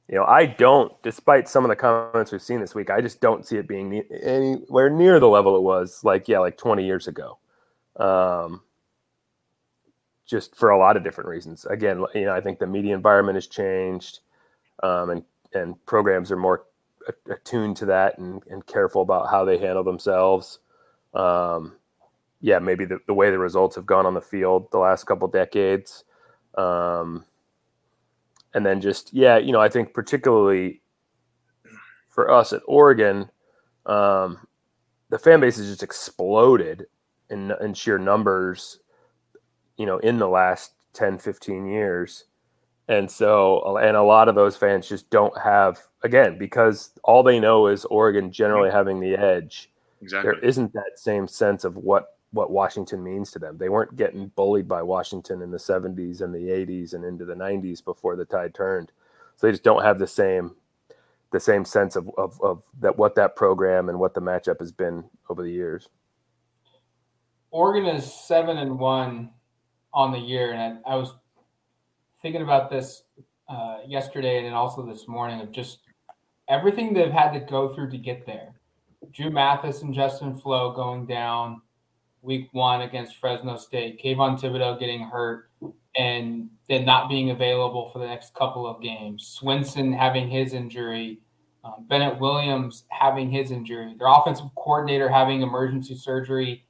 you 0.09 0.17
know, 0.17 0.25
I 0.25 0.47
don't, 0.47 0.93
despite 1.03 1.49
some 1.49 1.65
of 1.65 1.71
the 1.71 1.76
comments 1.76 2.31
we've 2.31 2.43
seen 2.43 2.61
this 2.61 2.75
week, 2.75 2.91
I 2.91 3.00
just 3.00 3.21
don't 3.21 3.47
see 3.47 3.56
it 3.56 3.69
being 3.69 4.03
anywhere 4.23 4.91
near 4.91 5.19
the 5.19 5.29
level 5.29 5.56
it 5.56 5.62
was 5.62 6.05
like, 6.05 6.29
yeah, 6.29 6.41
like 6.41 6.59
20 6.59 6.85
years 6.85 7.09
ago. 7.09 7.38
Um, 7.97 8.62
just 10.26 10.56
for 10.56 10.71
a 10.71 10.79
lot 10.79 10.97
of 10.97 11.05
different 11.05 11.29
reasons. 11.29 11.65
Again, 11.67 12.05
you 12.15 12.25
know, 12.25 12.35
I 12.35 12.41
think 12.41 12.59
the 12.59 12.67
media 12.67 12.94
environment 12.94 13.37
has 13.37 13.47
changed, 13.47 14.21
um, 14.82 15.11
and 15.11 15.23
and 15.55 15.75
programs 15.87 16.31
are 16.31 16.37
more 16.37 16.65
attuned 17.31 17.77
to 17.77 17.87
that 17.87 18.19
and, 18.19 18.43
and 18.51 18.67
careful 18.67 19.03
about 19.03 19.31
how 19.31 19.45
they 19.45 19.59
handle 19.59 19.85
themselves. 19.85 20.59
Um, 21.15 21.77
yeah, 22.41 22.59
maybe 22.59 22.85
the, 22.85 22.99
the 23.06 23.15
way 23.15 23.31
the 23.31 23.39
results 23.39 23.77
have 23.77 23.87
gone 23.87 24.06
on 24.06 24.15
the 24.15 24.21
field 24.21 24.71
the 24.71 24.79
last 24.79 25.05
couple 25.05 25.29
decades. 25.29 26.05
Um, 26.57 27.25
and 28.55 28.64
then 28.64 28.81
just, 28.81 29.12
yeah, 29.12 29.38
you 29.38 29.52
know, 29.52 29.61
I 29.61 29.69
think 29.69 29.95
particularly 29.95 30.83
for 32.09 32.31
us 32.31 32.52
at 32.52 32.62
Oregon, 32.67 33.31
um, 33.87 34.47
the 35.11 35.19
fan 35.19 35.40
base 35.40 35.57
has 35.57 35.67
just 35.67 35.83
exploded 35.83 36.87
in, 37.31 37.52
in 37.61 37.75
sheer 37.75 37.99
numbers, 37.99 38.81
you 39.76 39.87
know, 39.87 39.99
in 39.99 40.19
the 40.19 40.28
last 40.28 40.73
10, 40.93 41.19
15 41.19 41.67
years. 41.67 42.25
And 42.88 43.11
so, 43.11 43.79
and 43.79 43.97
a 43.97 44.03
lot 44.03 44.29
of 44.29 44.35
those 44.35 44.57
fans 44.57 44.88
just 44.88 45.09
don't 45.09 45.37
have, 45.41 45.81
again, 46.03 46.37
because 46.37 46.91
all 47.03 47.23
they 47.23 47.41
know 47.41 47.67
is 47.67 47.85
Oregon 47.87 48.31
generally 48.31 48.71
having 48.71 49.00
the 49.00 49.14
edge. 49.14 49.71
Exactly. 50.03 50.33
There 50.33 50.41
isn't 50.41 50.73
that 50.75 50.93
same 50.97 51.26
sense 51.26 51.64
of 51.64 51.76
what 51.76 52.11
what 52.35 52.50
Washington 52.50 53.03
means 53.03 53.31
to 53.31 53.38
them. 53.38 53.57
They 53.57 53.69
weren't 53.69 53.95
getting 53.95 54.26
bullied 54.35 54.67
by 54.67 54.83
Washington 54.83 55.41
in 55.41 55.53
the 55.53 55.57
70s 55.57 56.21
and 56.21 56.35
the 56.35 56.49
80s 56.49 56.93
and 56.93 57.05
into 57.05 57.25
the 57.25 57.35
90s 57.35 57.83
before 57.83 58.17
the 58.17 58.25
tide 58.25 58.53
turned. 58.53 58.91
So 59.37 59.47
they 59.47 59.53
just 59.53 59.62
don't 59.62 59.85
have 59.85 60.00
the 60.00 60.07
same 60.07 60.57
the 61.31 61.41
same 61.41 61.64
sense 61.64 61.97
of, 61.97 62.09
of, 62.17 62.41
of 62.43 62.62
that 62.81 62.97
what 62.97 63.14
that 63.17 63.35
program 63.35 63.88
and 63.88 63.99
what 63.99 64.14
the 64.14 64.21
matchup 64.21 64.61
has 64.61 64.73
been 64.73 65.05
over 65.29 65.43
the 65.43 65.50
years. 65.50 65.88
Oregon 67.50 67.87
is 67.87 68.12
seven 68.12 68.59
and 68.59 68.79
one 68.79 69.31
on 69.93 70.12
the 70.12 70.19
year, 70.19 70.53
and 70.53 70.81
I, 70.85 70.93
I 70.93 70.97
was 70.97 71.12
thinking 72.25 72.40
about 72.40 72.71
this 72.71 73.02
uh, 73.50 73.81
yesterday 73.87 74.38
and 74.38 74.47
then 74.47 74.54
also 74.54 74.81
this 74.81 75.07
morning 75.07 75.43
of 75.43 75.52
just 75.52 75.81
everything 76.49 76.95
they've 76.95 77.12
had 77.12 77.33
to 77.33 77.38
go 77.38 77.75
through 77.75 77.90
to 77.90 77.99
get 77.99 78.25
there. 78.25 78.54
Dru 79.12 79.28
Mathis 79.28 79.83
and 79.83 79.93
Justin 79.93 80.35
Flowe 80.35 80.73
going 80.73 81.04
down 81.04 81.61
week 82.23 82.49
one 82.52 82.81
against 82.81 83.16
Fresno 83.16 83.59
State, 83.59 84.02
Kayvon 84.02 84.40
Thibodeaux 84.40 84.81
getting 84.81 85.02
hurt 85.02 85.50
and 85.99 86.49
then 86.66 86.87
not 86.87 87.11
being 87.11 87.28
available 87.28 87.90
for 87.90 87.99
the 87.99 88.07
next 88.07 88.33
couple 88.33 88.66
of 88.66 88.81
games, 88.81 89.38
Swinson 89.38 89.95
having 89.95 90.26
his 90.26 90.54
injury, 90.54 91.21
um, 91.62 91.85
Bennett 91.90 92.19
Williams 92.19 92.85
having 92.88 93.28
his 93.28 93.50
injury, 93.50 93.95
their 93.99 94.09
offensive 94.09 94.47
coordinator 94.57 95.11
having 95.11 95.43
emergency 95.43 95.95
surgery 95.95 96.64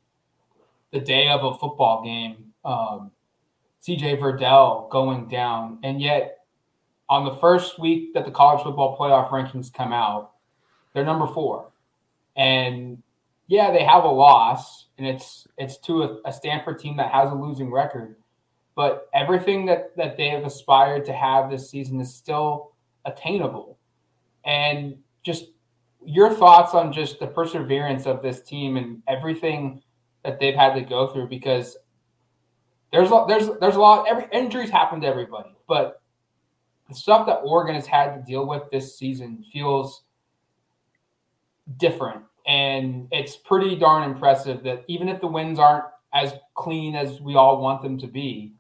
the 0.91 0.99
day 0.99 1.29
of 1.29 1.45
a 1.45 1.57
football 1.59 2.03
game. 2.03 2.53
Um, 2.65 3.13
CJ 3.87 4.19
Verdell 4.19 4.89
going 4.91 5.29
down. 5.29 5.79
And 5.83 6.01
yet, 6.01 6.39
on 7.09 7.25
the 7.25 7.35
first 7.37 7.79
week 7.79 8.15
that 8.15 8.25
the 8.25 8.31
college 8.31 8.63
football 8.63 8.97
playoff 8.97 9.29
rankings 9.29 9.73
come 9.73 9.93
out, 9.93 10.33
they're 10.93 11.05
number 11.05 11.27
four. 11.27 11.71
And 12.37 13.03
yeah, 13.47 13.71
they 13.71 13.85
have 13.85 14.05
a 14.05 14.09
loss, 14.09 14.87
and 14.97 15.07
it's 15.07 15.47
it's 15.59 15.77
to 15.79 16.03
a, 16.03 16.19
a 16.25 16.33
Stanford 16.33 16.79
team 16.79 16.97
that 16.97 17.13
has 17.13 17.31
a 17.31 17.35
losing 17.35 17.71
record. 17.71 18.17
But 18.75 19.09
everything 19.13 19.67
that 19.67 19.95
that 19.97 20.17
they 20.17 20.31
have 20.31 20.45
aspired 20.45 21.05
to 21.07 21.13
have 21.13 21.51
this 21.51 21.69
season 21.69 22.01
is 22.01 22.13
still 22.13 22.73
attainable. 23.05 23.77
And 24.47 24.97
just 25.23 25.47
your 26.05 26.33
thoughts 26.33 26.75
on 26.75 26.93
just 26.93 27.19
the 27.19 27.27
perseverance 27.27 28.07
of 28.07 28.23
this 28.23 28.41
team 28.41 28.77
and 28.77 29.03
everything 29.09 29.83
that 30.25 30.41
they've 30.41 30.55
had 30.55 30.75
to 30.75 30.81
go 30.81 31.13
through 31.13 31.29
because 31.29 31.77
there's 32.95 33.11
a, 33.11 33.25
there's 33.27 33.49
there's 33.59 33.75
a 33.75 33.81
lot 33.81 34.07
every 34.09 34.27
injuries 34.33 34.71
happen 34.71 35.01
to 35.01 35.07
everybody, 35.07 35.57
but 35.67 36.01
the 36.89 36.95
stuff 36.95 37.27
that 37.27 37.41
Oregon 37.45 37.75
has 37.75 37.87
had 37.87 38.15
to 38.15 38.23
deal 38.23 38.47
with 38.47 38.71
this 38.71 38.97
season 38.97 39.45
feels 39.53 40.05
different 41.79 42.23
and 42.47 43.09
it's 43.11 43.37
pretty 43.37 43.75
darn 43.75 44.09
impressive 44.09 44.63
that 44.63 44.85
even 44.87 45.09
if 45.09 45.21
the 45.21 45.27
wins 45.27 45.59
aren't 45.59 45.87
as 46.13 46.35
clean 46.55 46.95
as 46.95 47.21
we 47.21 47.35
all 47.35 47.61
want 47.61 47.83
them 47.83 47.99
to 47.99 48.07
be, 48.07 48.55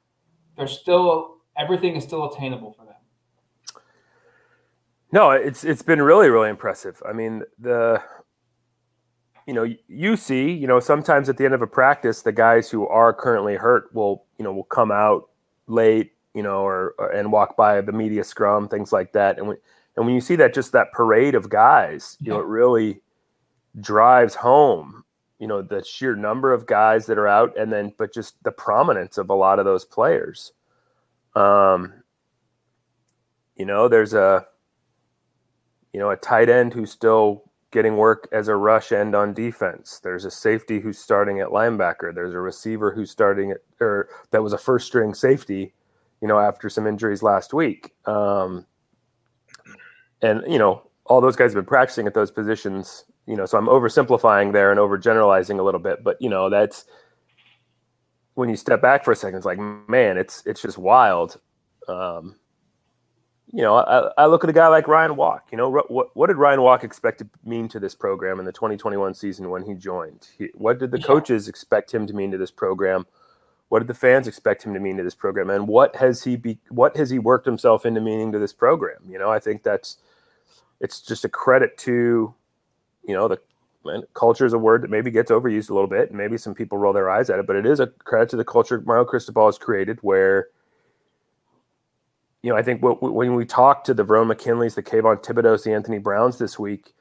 there's 0.57 0.79
still 0.79 1.37
everything 1.57 1.95
is 1.95 2.03
still 2.03 2.33
attainable 2.33 2.73
for 2.73 2.85
them. 2.87 3.83
No, 5.13 5.31
it's 5.31 5.63
it's 5.63 5.83
been 5.83 6.03
really 6.03 6.29
really 6.29 6.51
impressive. 6.51 7.01
I 7.09 7.13
mean 7.13 7.45
the 7.61 8.03
you 9.47 9.55
know 9.55 9.67
you 9.89 10.17
see 10.17 10.51
you 10.51 10.67
know 10.67 10.81
sometimes 10.81 11.29
at 11.29 11.37
the 11.37 11.45
end 11.45 11.55
of 11.55 11.63
a 11.63 11.67
practice 11.67 12.23
the 12.23 12.33
guys 12.33 12.71
who 12.71 12.87
are 12.89 13.13
currently 13.13 13.57
hurt 13.57 13.95
will 13.95 14.25
you 14.39 14.45
know 14.45 14.53
will 14.53 14.65
come 14.65 14.91
out 14.91 15.29
late 15.67 16.13
you 16.35 16.43
know 16.43 16.63
or, 16.63 16.95
or 16.99 17.11
and 17.11 17.31
walk 17.31 17.57
by 17.57 17.81
the 17.81 17.93
media 17.93 18.25
scrum 18.25 18.69
things 18.69 18.93
like 18.93 19.13
that. 19.13 19.39
And 19.39 19.49
when 19.49 19.57
and 19.97 20.07
when 20.07 20.15
you 20.15 20.21
see 20.21 20.37
that 20.37 20.55
just 20.55 20.73
that 20.73 20.93
parade 20.93 21.35
of 21.35 21.49
guys 21.49 22.17
you 22.21 22.31
know 22.31 22.41
it 22.41 22.47
really 22.47 23.01
drives 23.81 24.35
home 24.35 25.05
you 25.39 25.47
know 25.47 25.63
the 25.63 25.85
sheer 25.85 26.17
number 26.17 26.53
of 26.53 26.67
guys 26.67 27.07
that 27.07 27.19
are 27.19 27.29
out 27.29 27.57
and 27.59 27.73
then 27.73 27.93
but 27.99 28.13
just 28.13 28.43
the 28.45 28.53
prominence 28.53 29.19
of 29.19 29.31
a 29.31 29.35
lot 29.35 29.59
of 29.59 29.65
those 29.65 29.85
players. 29.85 30.53
Um 31.35 31.93
you 33.57 33.67
know 33.67 33.89
there's 33.89 34.15
a 34.15 34.47
you 35.93 36.01
know 36.01 36.11
a 36.11 36.17
tight 36.17 36.49
end 36.49 36.75
who's 36.75 36.91
still 36.91 37.45
getting 37.75 37.97
work 37.97 38.29
as 38.31 38.47
a 38.47 38.55
rush 38.55 38.93
end 38.93 39.17
on 39.17 39.35
defense. 39.35 40.01
There's 40.03 40.25
a 40.25 40.31
safety 40.31 40.79
who's 40.79 40.97
starting 40.97 41.41
at 41.41 41.49
linebacker. 41.49 42.15
There's 42.15 42.33
a 42.33 42.39
receiver 42.39 42.95
who's 42.95 43.11
starting 43.11 43.51
at 43.51 43.59
or 43.81 44.09
that 44.31 44.43
was 44.43 44.53
a 44.53 44.59
first 44.59 44.87
string 44.87 45.13
safety 45.13 45.75
you 46.23 46.29
know 46.29 46.39
after 46.39 46.71
some 46.71 46.87
injuries 46.87 47.23
last 47.23 47.53
week. 47.53 47.93
Um 48.07 48.65
and 50.23 50.43
you 50.47 50.59
know 50.59 50.89
all 51.07 51.21
those 51.21 51.37
guys 51.37 51.51
have 51.51 51.57
been 51.57 51.69
practicing 51.69 52.07
at 52.07 52.15
those 52.15 52.31
positions 52.31 53.05
you 53.27 53.37
know 53.37 53.45
so 53.45 53.59
i'm 53.59 53.67
oversimplifying 53.67 54.53
there 54.53 54.71
and 54.71 54.81
overgeneralizing 54.81 55.59
a 55.59 55.63
little 55.63 55.81
bit 55.81 56.03
but 56.03 56.17
you 56.21 56.31
know 56.31 56.49
that's 56.49 56.87
when 58.35 58.49
you 58.49 58.57
step 58.57 58.81
back 58.81 59.05
for 59.05 59.13
a 59.13 59.17
second 59.17 59.37
it's 59.37 59.45
like 59.45 59.59
man 59.89 60.17
it's 60.17 60.43
it's 60.47 60.63
just 60.63 60.79
wild. 60.79 61.41
Um, 61.89 62.37
you 63.55 63.63
know 63.63 63.77
I, 63.77 64.11
I, 64.19 64.27
look 64.27 64.43
at 64.43 64.51
a 64.51 64.53
guy 64.53 64.67
like 64.67 64.89
ryan 64.89 65.17
walk 65.17 65.49
you 65.53 65.57
know 65.57 65.71
what, 65.71 66.17
what 66.17 66.27
did 66.27 66.37
ryan 66.37 66.61
walk 66.61 66.83
expect 66.83 67.19
to 67.21 67.29
mean 67.45 67.69
to 67.69 67.79
this 67.79 67.95
program 67.95 68.39
in 68.41 68.45
the 68.45 68.53
2021 68.53 69.15
season 69.15 69.49
when 69.49 69.63
he 69.63 69.75
joined? 69.75 70.29
He, 70.37 70.49
what 70.55 70.79
did 70.79 70.91
the 70.91 70.99
yeah. 70.99 71.07
coaches 71.07 71.49
expect 71.49 71.95
him 71.95 72.07
to 72.07 72.13
mean 72.13 72.31
to 72.33 72.39
this 72.39 72.51
program? 72.51 73.07
What 73.69 73.79
did 73.79 73.89
the 73.89 73.95
fans 73.95 74.29
expect 74.29 74.65
him 74.65 74.75
to 74.75 74.81
mean 74.81 74.97
to 74.99 75.03
this 75.03 75.15
program? 75.15 75.51
And 75.51 75.69
what 75.69 75.97
has 75.97 76.25
he 76.25 76.37
be 76.37 76.59
what 76.69 76.97
has 76.97 77.11
he 77.11 77.19
worked 77.19 77.47
himself 77.47 77.87
into 77.87 78.01
meaning 78.01 78.33
to 78.33 78.39
this 78.39 78.53
program? 78.53 78.99
You 79.09 79.19
know 79.19 79.31
i 79.31 79.39
think 79.39 79.63
that's 79.63 79.99
it's 80.81 81.01
just 81.01 81.25
a 81.25 81.29
credit 81.29 81.79
to 81.79 82.35
you 83.07 83.15
know, 83.15 83.29
the 83.29 83.39
culture 84.15 84.47
is 84.47 84.53
a 84.53 84.59
word 84.59 84.83
that 84.83 84.91
maybe 84.91 85.11
gets 85.11 85.31
overused 85.31 85.71
a 85.71 85.75
little 85.75 85.89
bit, 85.89 86.09
and 86.09 86.17
maybe 86.17 86.39
some 86.39 86.55
people 86.55 86.79
roll 86.79 86.93
their 86.93 87.11
eyes 87.11 87.29
at 87.31 87.39
it, 87.39 87.47
but 87.47 87.57
it 87.57 87.67
is 87.67 87.81
a 87.81 87.87
credit 87.87 88.31
to 88.31 88.37
the 88.37 88.45
culture 88.45 88.83
Mario 88.87 89.05
Cristobal 89.05 89.47
has 89.47 89.59
created 89.59 89.99
where, 90.01 90.49
you 92.45 92.51
know, 92.51 92.57
I 92.57 92.63
think 92.63 92.83
when 92.83 93.35
we 93.35 93.47
talk 93.47 93.85
to 93.85 93.95
the 93.95 94.05
Verone 94.05 94.31
McKinleys, 94.31 94.75
the 94.75 94.83
Kayvon 94.83 95.25
Thibodeaux, 95.25 95.65
the 95.65 95.73
Anthony 95.73 95.99
Browns 95.99 96.37
this 96.37 96.59
week, 96.59 96.95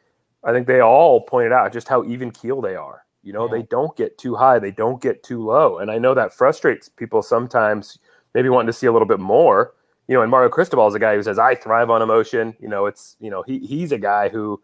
I 0.46 0.54
think 0.54 0.68
they 0.68 0.80
all 0.80 1.20
pointed 1.20 1.52
out 1.52 1.74
just 1.74 1.90
how 1.90 2.06
even 2.06 2.32
keel 2.32 2.62
they 2.62 2.76
are. 2.76 3.04
You 3.24 3.34
know, 3.34 3.46
yeah. 3.48 3.58
they 3.58 3.64
don't 3.64 3.94
get 3.98 4.18
too 4.18 4.36
high, 4.36 4.58
they 4.60 4.72
don't 4.72 5.02
get 5.02 5.22
too 5.22 5.44
low. 5.44 5.80
And 5.80 5.92
I 5.92 5.98
know 5.98 6.14
that 6.14 6.34
frustrates 6.34 6.88
people 6.88 7.22
sometimes, 7.22 8.00
maybe 8.34 8.48
wanting 8.48 8.68
to 8.68 8.74
see 8.74 8.88
a 8.88 8.94
little 8.94 9.08
bit 9.08 9.20
more. 9.20 9.74
You 10.08 10.16
know, 10.16 10.22
and 10.22 10.32
Mario 10.32 10.50
Cristobal 10.50 10.88
is 10.88 10.96
a 10.96 11.00
guy 11.00 11.16
who 11.16 11.24
says, 11.24 11.38
I 11.38 11.56
thrive 11.56 11.90
on 11.90 12.02
emotion. 12.02 12.56
You 12.62 12.70
know, 12.70 12.86
it's, 12.86 13.18
you 13.20 13.30
know, 13.30 13.44
he, 13.44 13.60
he's 13.60 13.92
a 13.92 13.98
guy 13.98 14.30
who, 14.30 14.62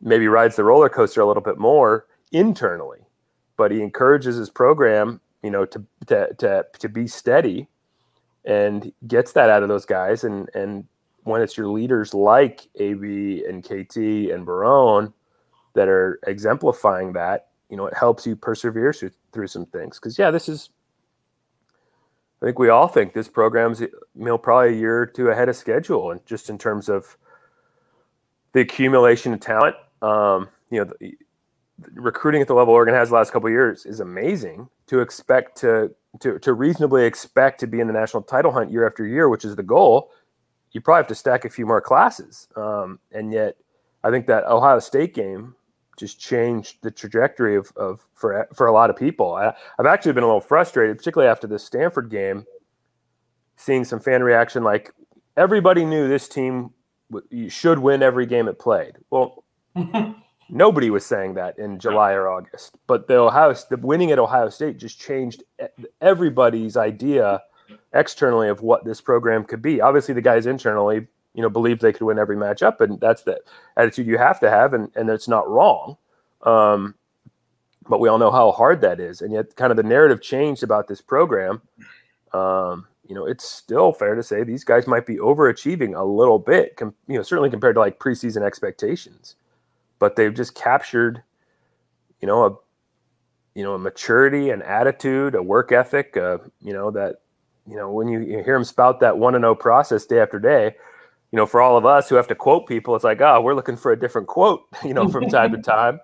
maybe 0.00 0.28
rides 0.28 0.56
the 0.56 0.64
roller 0.64 0.88
coaster 0.88 1.20
a 1.20 1.26
little 1.26 1.42
bit 1.42 1.58
more 1.58 2.06
internally, 2.32 3.06
but 3.56 3.70
he 3.70 3.80
encourages 3.80 4.36
his 4.36 4.50
program, 4.50 5.20
you 5.42 5.50
know, 5.50 5.64
to 5.64 5.84
to 6.06 6.34
to 6.34 6.66
to 6.78 6.88
be 6.88 7.06
steady 7.06 7.68
and 8.46 8.92
gets 9.06 9.32
that 9.32 9.50
out 9.50 9.62
of 9.62 9.68
those 9.68 9.84
guys. 9.84 10.24
And 10.24 10.48
and 10.54 10.84
when 11.24 11.42
it's 11.42 11.56
your 11.56 11.68
leaders 11.68 12.14
like 12.14 12.68
AB 12.76 13.44
and 13.48 13.62
KT 13.64 13.96
and 14.32 14.46
Verone 14.46 15.12
that 15.74 15.88
are 15.88 16.20
exemplifying 16.26 17.12
that, 17.14 17.48
you 17.68 17.76
know, 17.76 17.86
it 17.86 17.94
helps 17.94 18.24
you 18.26 18.36
persevere 18.36 18.92
through, 18.92 19.10
through 19.32 19.48
some 19.48 19.66
things. 19.66 19.98
Because 19.98 20.18
yeah, 20.18 20.30
this 20.30 20.48
is. 20.48 20.70
I 22.40 22.44
think 22.44 22.58
we 22.58 22.68
all 22.68 22.86
think 22.86 23.14
this 23.14 23.28
program's 23.28 23.80
you 23.80 23.88
know 24.14 24.36
probably 24.36 24.74
a 24.74 24.78
year 24.78 25.00
or 25.00 25.06
two 25.06 25.28
ahead 25.28 25.48
of 25.48 25.56
schedule, 25.56 26.10
and 26.10 26.24
just 26.26 26.50
in 26.50 26.58
terms 26.58 26.88
of 26.88 27.16
the 28.52 28.60
accumulation 28.60 29.32
of 29.32 29.40
talent 29.40 29.76
um, 30.02 30.48
you 30.70 30.84
know, 30.84 30.92
the, 31.00 31.16
recruiting 31.94 32.40
at 32.40 32.48
the 32.48 32.54
level 32.54 32.74
Oregon 32.74 32.94
has 32.94 33.10
the 33.10 33.14
last 33.14 33.32
couple 33.32 33.50
years 33.50 33.86
is 33.86 34.00
amazing. 34.00 34.68
To 34.88 35.00
expect 35.00 35.56
to, 35.58 35.94
to 36.20 36.38
to 36.38 36.52
reasonably 36.52 37.04
expect 37.04 37.60
to 37.60 37.66
be 37.66 37.80
in 37.80 37.86
the 37.86 37.92
national 37.92 38.22
title 38.22 38.52
hunt 38.52 38.70
year 38.70 38.86
after 38.86 39.06
year, 39.06 39.28
which 39.28 39.44
is 39.44 39.56
the 39.56 39.62
goal, 39.62 40.10
you 40.72 40.80
probably 40.80 41.00
have 41.00 41.08
to 41.08 41.14
stack 41.14 41.44
a 41.44 41.50
few 41.50 41.66
more 41.66 41.80
classes. 41.80 42.48
Um, 42.56 42.98
and 43.12 43.32
yet, 43.32 43.56
I 44.04 44.10
think 44.10 44.26
that 44.26 44.44
Ohio 44.44 44.78
State 44.78 45.14
game 45.14 45.54
just 45.96 46.20
changed 46.20 46.76
the 46.82 46.90
trajectory 46.90 47.56
of, 47.56 47.72
of 47.76 48.06
for 48.14 48.46
for 48.54 48.66
a 48.66 48.72
lot 48.72 48.90
of 48.90 48.96
people. 48.96 49.34
I, 49.34 49.54
have 49.78 49.86
actually 49.86 50.12
been 50.12 50.24
a 50.24 50.26
little 50.26 50.40
frustrated, 50.40 50.98
particularly 50.98 51.30
after 51.30 51.46
the 51.46 51.58
Stanford 51.58 52.10
game, 52.10 52.44
seeing 53.56 53.84
some 53.84 54.00
fan 54.00 54.22
reaction 54.22 54.62
like 54.62 54.92
everybody 55.36 55.84
knew 55.84 56.08
this 56.08 56.28
team 56.28 56.70
should 57.48 57.78
win 57.78 58.02
every 58.02 58.26
game 58.26 58.48
it 58.48 58.58
played. 58.58 58.96
Well, 59.10 59.44
Nobody 60.48 60.90
was 60.90 61.04
saying 61.04 61.34
that 61.34 61.58
in 61.58 61.78
July 61.78 62.12
or 62.12 62.28
August, 62.28 62.76
but 62.86 63.08
the 63.08 63.16
Ohio 63.16 63.52
the 63.68 63.76
winning 63.78 64.12
at 64.12 64.18
Ohio 64.18 64.48
State 64.48 64.78
just 64.78 65.00
changed 65.00 65.42
everybody's 66.00 66.76
idea 66.76 67.42
externally 67.92 68.48
of 68.48 68.60
what 68.60 68.84
this 68.84 69.00
program 69.00 69.44
could 69.44 69.60
be. 69.60 69.80
Obviously, 69.80 70.14
the 70.14 70.20
guys 70.20 70.46
internally, 70.46 71.06
you 71.34 71.42
know, 71.42 71.48
believed 71.48 71.80
they 71.80 71.92
could 71.92 72.04
win 72.04 72.18
every 72.18 72.36
matchup, 72.36 72.80
and 72.80 73.00
that's 73.00 73.22
the 73.22 73.40
attitude 73.76 74.06
you 74.06 74.18
have 74.18 74.38
to 74.40 74.48
have, 74.48 74.72
and 74.72 74.90
and 74.94 75.10
it's 75.10 75.26
not 75.26 75.48
wrong. 75.48 75.96
Um, 76.42 76.94
but 77.88 77.98
we 77.98 78.08
all 78.08 78.18
know 78.18 78.30
how 78.30 78.52
hard 78.52 78.80
that 78.82 79.00
is, 79.00 79.22
and 79.22 79.32
yet, 79.32 79.56
kind 79.56 79.72
of 79.72 79.76
the 79.76 79.82
narrative 79.82 80.22
changed 80.22 80.62
about 80.62 80.86
this 80.86 81.00
program. 81.00 81.60
Um, 82.32 82.86
you 83.08 83.16
know, 83.16 83.26
it's 83.26 83.44
still 83.44 83.92
fair 83.92 84.14
to 84.14 84.22
say 84.22 84.44
these 84.44 84.64
guys 84.64 84.86
might 84.86 85.06
be 85.06 85.16
overachieving 85.16 85.98
a 85.98 86.04
little 86.04 86.38
bit, 86.38 86.76
com- 86.76 86.94
you 87.08 87.16
know, 87.16 87.22
certainly 87.22 87.50
compared 87.50 87.74
to 87.74 87.80
like 87.80 87.98
preseason 87.98 88.42
expectations 88.42 89.34
but 89.98 90.16
they've 90.16 90.34
just 90.34 90.54
captured, 90.54 91.22
you 92.20 92.26
know, 92.26 92.44
a 92.44 92.56
you 93.56 93.62
know 93.62 93.74
a 93.74 93.78
maturity, 93.78 94.50
an 94.50 94.62
attitude, 94.62 95.34
a 95.34 95.42
work 95.42 95.72
ethic, 95.72 96.16
uh, 96.16 96.38
you 96.60 96.72
know 96.72 96.90
that 96.90 97.16
you 97.66 97.76
know 97.76 97.90
when 97.90 98.08
you, 98.08 98.20
you 98.20 98.42
hear 98.44 98.54
them 98.54 98.64
spout 98.64 99.00
that 99.00 99.18
one 99.18 99.34
and 99.34 99.42
zero 99.42 99.54
process 99.54 100.04
day 100.04 100.20
after 100.20 100.38
day. 100.38 100.74
You 101.32 101.38
know, 101.38 101.46
for 101.46 101.60
all 101.60 101.76
of 101.76 101.84
us 101.84 102.08
who 102.08 102.14
have 102.14 102.28
to 102.28 102.34
quote 102.34 102.68
people, 102.68 102.94
it's 102.94 103.04
like, 103.04 103.20
oh, 103.20 103.40
we're 103.40 103.54
looking 103.54 103.76
for 103.76 103.90
a 103.90 103.98
different 103.98 104.28
quote, 104.28 104.62
you 104.84 104.94
know, 104.94 105.08
from 105.08 105.28
time 105.28 105.52
to 105.52 105.58
time. 105.62 106.00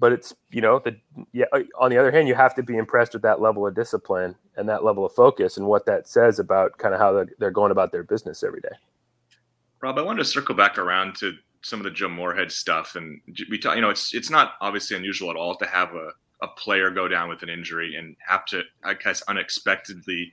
But 0.00 0.12
it's, 0.12 0.34
you 0.50 0.60
know, 0.60 0.80
the 0.80 0.96
yeah. 1.32 1.46
Uh, 1.52 1.60
on 1.78 1.90
the 1.90 1.98
other 1.98 2.10
hand, 2.10 2.28
you 2.28 2.34
have 2.34 2.54
to 2.54 2.62
be 2.62 2.76
impressed 2.76 3.12
with 3.12 3.22
that 3.22 3.40
level 3.40 3.66
of 3.66 3.74
discipline 3.74 4.34
and 4.56 4.68
that 4.68 4.84
level 4.84 5.04
of 5.04 5.12
focus 5.12 5.56
and 5.56 5.66
what 5.66 5.86
that 5.86 6.08
says 6.08 6.38
about 6.38 6.78
kind 6.78 6.94
of 6.94 7.00
how 7.00 7.24
they're 7.38 7.50
going 7.50 7.72
about 7.72 7.92
their 7.92 8.02
business 8.02 8.42
every 8.42 8.60
day. 8.60 8.76
Rob, 9.80 9.98
I 9.98 10.02
wanted 10.02 10.20
to 10.20 10.24
circle 10.24 10.54
back 10.54 10.78
around 10.78 11.16
to 11.16 11.34
some 11.64 11.80
of 11.80 11.84
the 11.84 11.90
Joe 11.90 12.08
Moorhead 12.08 12.52
stuff, 12.52 12.94
and 12.94 13.20
we 13.50 13.58
talk, 13.58 13.74
you 13.74 13.82
know, 13.82 13.90
it's 13.90 14.14
it's 14.14 14.30
not 14.30 14.54
obviously 14.60 14.96
unusual 14.96 15.30
at 15.30 15.36
all 15.36 15.56
to 15.56 15.66
have 15.66 15.94
a, 15.94 16.10
a 16.42 16.48
player 16.48 16.90
go 16.90 17.08
down 17.08 17.28
with 17.28 17.42
an 17.42 17.48
injury 17.48 17.96
and 17.96 18.16
have 18.26 18.44
to, 18.46 18.62
I 18.84 18.94
guess, 18.94 19.22
unexpectedly 19.22 20.32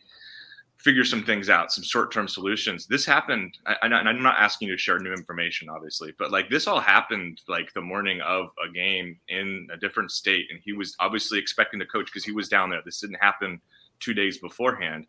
figure 0.78 1.06
some 1.06 1.24
things 1.24 1.48
out, 1.48 1.72
some 1.72 1.84
short-term 1.84 2.28
solutions. 2.28 2.88
This 2.88 3.06
happened, 3.06 3.56
I, 3.68 3.76
and 3.84 3.94
I'm 3.94 4.24
not 4.24 4.40
asking 4.40 4.68
you 4.68 4.76
to 4.76 4.82
share 4.82 4.98
new 4.98 5.14
information, 5.14 5.70
obviously, 5.70 6.12
but 6.18 6.32
like 6.32 6.50
this 6.50 6.68
all 6.68 6.80
happened 6.80 7.40
like 7.48 7.72
the 7.74 7.82
morning 7.82 8.20
of 8.22 8.48
a 8.68 8.72
game 8.74 9.18
in 9.30 9.68
a 9.72 9.78
different 9.78 10.12
state, 10.12 10.48
and 10.50 10.60
he 10.66 10.74
was 10.74 10.96
obviously 11.00 11.40
expecting 11.40 11.80
to 11.80 11.86
coach 11.86 12.08
because 12.08 12.26
he 12.26 12.32
was 12.32 12.50
down 12.50 12.70
there. 12.70 12.82
This 12.84 13.00
didn't 13.00 13.22
happen 13.22 13.62
two 14.00 14.14
days 14.14 14.40
beforehand. 14.40 15.06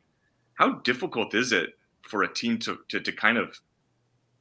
How 0.54 0.74
difficult 0.80 1.34
is 1.34 1.52
it 1.52 1.70
for 2.02 2.22
a 2.22 2.32
team 2.32 2.58
to 2.58 2.78
to, 2.90 3.00
to 3.00 3.10
kind 3.10 3.38
of 3.38 3.58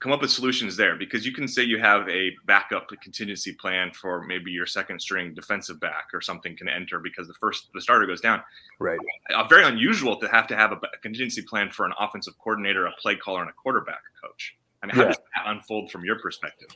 come 0.01 0.11
up 0.11 0.19
with 0.19 0.31
solutions 0.31 0.75
there 0.75 0.95
because 0.95 1.25
you 1.25 1.31
can 1.31 1.47
say 1.47 1.61
you 1.61 1.77
have 1.77 2.09
a 2.09 2.31
backup 2.45 2.89
contingency 3.03 3.53
plan 3.53 3.91
for 3.93 4.23
maybe 4.23 4.49
your 4.51 4.65
second 4.65 4.99
string 4.99 5.31
defensive 5.33 5.79
back 5.79 6.07
or 6.11 6.19
something 6.19 6.57
can 6.57 6.67
enter 6.67 6.99
because 6.99 7.27
the 7.27 7.35
first 7.35 7.69
the 7.75 7.79
starter 7.79 8.07
goes 8.07 8.19
down. 8.19 8.41
Right. 8.79 8.99
Uh, 9.33 9.43
very 9.47 9.63
unusual 9.63 10.19
to 10.19 10.27
have 10.27 10.47
to 10.47 10.55
have 10.57 10.71
a, 10.71 10.75
a, 10.75 10.97
contingency 11.03 11.43
plan 11.43 11.69
for 11.69 11.85
an 11.85 11.93
offensive 11.99 12.33
coordinator, 12.39 12.87
a 12.87 12.91
play 12.99 13.15
caller, 13.15 13.41
and 13.41 13.49
a 13.49 13.53
quarterback 13.53 14.01
coach. 14.21 14.57
I 14.81 14.87
mean, 14.87 14.95
how 14.95 15.01
yeah. 15.03 15.07
does 15.09 15.17
that 15.35 15.43
unfold 15.45 15.91
from 15.91 16.03
your 16.03 16.17
perspective? 16.17 16.69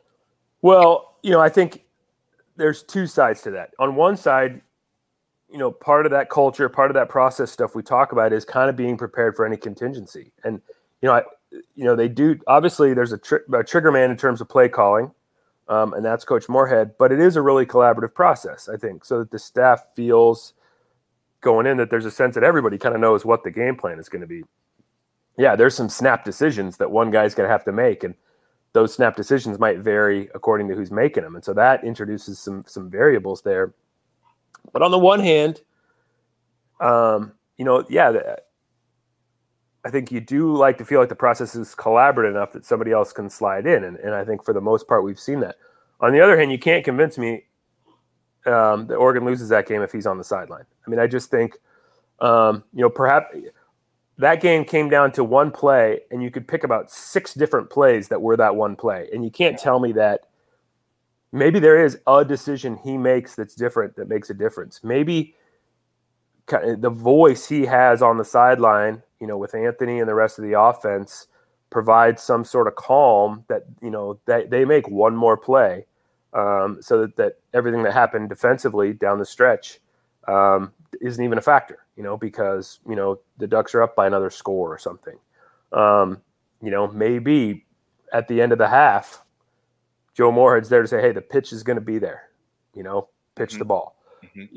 Well, 0.62 1.18
you 1.24 1.32
know, 1.32 1.42
I 1.42 1.50
think 1.50 1.84
there's 2.56 2.84
two 2.84 3.08
sides 3.08 3.42
to 3.42 3.52
that. 3.52 3.72
On 3.80 3.96
one 3.96 4.16
side, 4.16 4.62
you 5.50 5.58
know, 5.58 5.72
part 5.72 6.06
of 6.06 6.12
that 6.12 6.30
culture, 6.30 6.70
part 6.70 6.92
of 6.92 6.96
that 6.96 7.10
process 7.10 7.52
stuff 7.52 7.74
we 7.74 7.82
talk 7.82 8.12
about 8.12 8.34
is 8.34 8.46
kind 8.46 8.70
of 8.70 8.76
being 8.76 8.98
prepared 8.98 9.36
for 9.36 9.48
any 9.48 9.58
contingency. 9.58 10.32
And 10.44 10.62
you 11.02 11.10
know, 11.10 11.16
I, 11.16 11.24
you 11.76 11.84
know, 11.84 11.96
they 11.96 12.08
do. 12.08 12.40
Obviously, 12.48 12.94
there's 12.94 13.12
a, 13.12 13.18
tr- 13.18 13.38
a 13.54 13.64
trigger 13.64 13.92
man 13.92 14.12
in 14.12 14.18
terms 14.18 14.42
of 14.42 14.50
play 14.50 14.70
calling, 14.70 15.12
um, 15.68 15.94
and 15.94 16.04
that's 16.04 16.26
Coach 16.26 16.48
Moorhead. 16.50 16.98
But 16.98 17.12
it 17.12 17.20
is 17.20 17.36
a 17.36 17.42
really 17.42 17.66
collaborative 17.66 18.14
process, 18.14 18.70
I 18.70 18.78
think, 18.78 19.06
so 19.06 19.20
that 19.20 19.32
the 19.32 19.40
staff 19.40 19.82
feels 19.96 20.54
going 21.42 21.66
in 21.68 21.78
that 21.78 21.90
there's 21.90 22.06
a 22.06 22.12
sense 22.12 22.36
that 22.36 22.44
everybody 22.44 22.78
kind 22.78 22.96
of 22.96 23.02
knows 23.02 23.24
what 23.24 23.44
the 23.44 23.52
game 23.52 23.76
plan 23.76 24.00
is 24.00 24.10
going 24.10 24.22
to 24.22 24.28
be. 24.28 24.44
Yeah, 25.38 25.56
there's 25.56 25.76
some 25.76 25.90
snap 25.90 26.24
decisions 26.24 26.78
that 26.78 26.92
one 26.92 27.12
guy's 27.12 27.36
going 27.36 27.48
to 27.48 27.52
have 27.52 27.66
to 27.66 27.72
make, 27.72 28.04
and 28.04 28.16
those 28.74 28.94
snap 28.94 29.16
decisions 29.16 29.60
might 29.60 29.80
vary 29.80 30.30
according 30.34 30.68
to 30.70 30.76
who's 30.76 30.92
making 30.92 31.24
them, 31.24 31.36
and 31.36 31.44
so 31.44 31.54
that 31.54 31.84
introduces 31.84 32.40
some 32.40 32.64
some 32.68 32.90
variables 32.90 33.42
there. 33.42 33.74
But 34.74 34.82
on 34.82 34.92
the 34.92 35.00
one 35.00 35.20
hand, 35.20 35.62
um, 36.80 37.34
you 37.58 37.66
know, 37.66 37.86
yeah, 37.90 38.36
I 39.86 39.92
think 39.92 40.12
you 40.12 40.20
do 40.20 40.52
like 40.56 40.80
to 40.80 40.86
feel 40.86 41.00
like 41.00 41.10
the 41.10 41.16
process 41.16 41.56
is 41.56 41.76
collaborative 41.76 42.32
enough 42.32 42.54
that 42.54 42.66
somebody 42.66 42.92
else 42.92 43.14
can 43.14 43.30
slide 43.30 43.68
in. 43.68 43.84
And, 43.84 43.98
and 43.98 44.16
I 44.16 44.26
think 44.26 44.44
for 44.44 44.52
the 44.52 44.60
most 44.60 44.88
part, 44.88 45.04
we've 45.04 45.20
seen 45.20 45.42
that. 45.42 45.58
On 46.02 46.12
the 46.12 46.20
other 46.20 46.38
hand, 46.38 46.52
you 46.52 46.58
can't 46.58 46.84
convince 46.84 47.20
me 47.20 47.44
um, 48.48 48.88
that 48.88 48.96
Oregon 48.96 49.26
loses 49.26 49.50
that 49.50 49.68
game 49.68 49.84
if 49.84 49.92
he's 49.92 50.08
on 50.08 50.18
the 50.18 50.24
sideline. 50.24 50.66
I 50.86 50.90
mean, 50.90 51.00
I 51.00 51.06
just 51.06 51.30
think, 51.30 51.58
um, 52.20 52.64
you 52.74 52.82
know, 52.82 52.90
perhaps 52.90 53.36
that 54.18 54.42
game 54.42 54.66
came 54.66 54.90
down 54.90 55.12
to 55.14 55.24
one 55.24 55.52
play, 55.52 56.00
and 56.10 56.24
you 56.24 56.32
could 56.32 56.48
pick 56.48 56.64
about 56.64 56.90
six 56.90 57.36
different 57.36 57.70
plays 57.70 58.08
that 58.08 58.22
were 58.22 58.38
that 58.38 58.56
one 58.56 58.76
play. 58.76 59.08
And 59.14 59.24
you 59.24 59.30
can't 59.30 59.58
tell 59.58 59.80
me 59.80 59.92
that 59.94 60.22
maybe 61.32 61.60
there 61.60 61.84
is 61.84 62.00
a 62.08 62.26
decision 62.26 62.78
he 62.84 62.98
makes 62.98 63.36
that's 63.36 63.54
different 63.54 63.96
that 63.98 64.10
makes 64.10 64.32
a 64.32 64.34
difference. 64.34 64.84
Maybe 64.84 65.36
the 66.48 66.92
voice 66.92 67.48
he 67.48 67.66
has 67.66 68.02
on 68.02 68.18
the 68.18 68.26
sideline 68.26 69.02
you 69.20 69.28
know, 69.28 69.38
with 69.38 69.56
Anthony 69.56 70.00
and 70.00 70.08
the 70.08 70.14
rest 70.14 70.38
of 70.38 70.46
the 70.46 70.60
offense 70.60 71.28
provides 71.70 72.22
some 72.22 72.46
sort 72.46 72.68
of 72.68 72.76
calm 72.76 73.44
that, 73.48 73.64
you 73.82 73.90
know, 73.90 74.20
that 74.26 74.50
they 74.50 74.66
make 74.66 74.88
one 74.88 75.16
more 75.16 75.38
play 75.38 75.86
um, 76.34 76.78
so 76.82 77.02
that, 77.02 77.16
that 77.16 77.40
everything 77.54 77.84
that 77.84 77.94
happened 77.94 78.30
defensively 78.30 78.94
down 78.94 79.20
the 79.20 79.26
stretch 79.26 79.80
um, 80.28 80.72
isn't 81.02 81.24
even 81.24 81.38
a 81.38 81.42
factor, 81.42 81.80
you 81.96 82.04
know, 82.04 82.18
because, 82.18 82.80
you 82.88 82.96
know, 82.96 83.20
the 83.38 83.48
Ducks 83.48 83.74
are 83.74 83.82
up 83.82 83.96
by 83.96 84.08
another 84.08 84.30
score 84.30 84.72
or 84.72 84.78
something. 84.78 85.18
Um, 85.72 86.22
you 86.62 86.72
know, 86.72 86.88
maybe 86.88 87.66
at 88.14 88.28
the 88.28 88.42
end 88.42 88.52
of 88.52 88.58
the 88.58 88.68
half, 88.68 89.24
Joe 90.14 90.32
Moorhead's 90.32 90.70
there 90.70 90.82
to 90.82 90.88
say, 90.88 91.02
hey, 91.02 91.12
the 91.12 91.22
pitch 91.22 91.52
is 91.52 91.64
going 91.64 91.76
to 91.76 91.82
be 91.82 91.98
there, 91.98 92.30
you 92.74 92.84
know, 92.84 93.10
pitch 93.36 93.52
mm-hmm. 93.52 93.60
the 93.60 93.66
ball. 93.66 93.96
Mm-hmm 94.24 94.56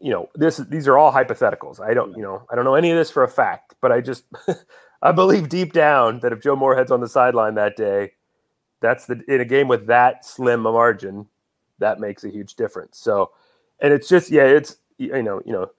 you 0.00 0.10
know, 0.10 0.28
this 0.34 0.56
these 0.56 0.88
are 0.88 0.96
all 0.96 1.12
hypotheticals. 1.12 1.80
I 1.80 1.94
don't, 1.94 2.16
you 2.16 2.22
know, 2.22 2.46
I 2.50 2.56
don't 2.56 2.64
know 2.64 2.74
any 2.74 2.90
of 2.90 2.96
this 2.96 3.10
for 3.10 3.22
a 3.22 3.28
fact, 3.28 3.74
but 3.80 3.92
I 3.92 4.00
just 4.00 4.24
I 5.02 5.12
believe 5.12 5.48
deep 5.48 5.72
down 5.72 6.20
that 6.20 6.32
if 6.32 6.40
Joe 6.40 6.56
Moorhead's 6.56 6.90
on 6.90 7.00
the 7.00 7.08
sideline 7.08 7.54
that 7.54 7.76
day, 7.76 8.12
that's 8.80 9.06
the 9.06 9.22
in 9.28 9.40
a 9.40 9.44
game 9.44 9.68
with 9.68 9.86
that 9.86 10.24
slim 10.24 10.66
a 10.66 10.72
margin, 10.72 11.26
that 11.78 12.00
makes 12.00 12.24
a 12.24 12.30
huge 12.30 12.54
difference. 12.54 12.98
So, 12.98 13.32
and 13.80 13.92
it's 13.92 14.08
just 14.08 14.30
yeah, 14.30 14.44
it's 14.44 14.76
you 14.98 15.22
know, 15.22 15.42
you 15.44 15.52
know, 15.52 15.70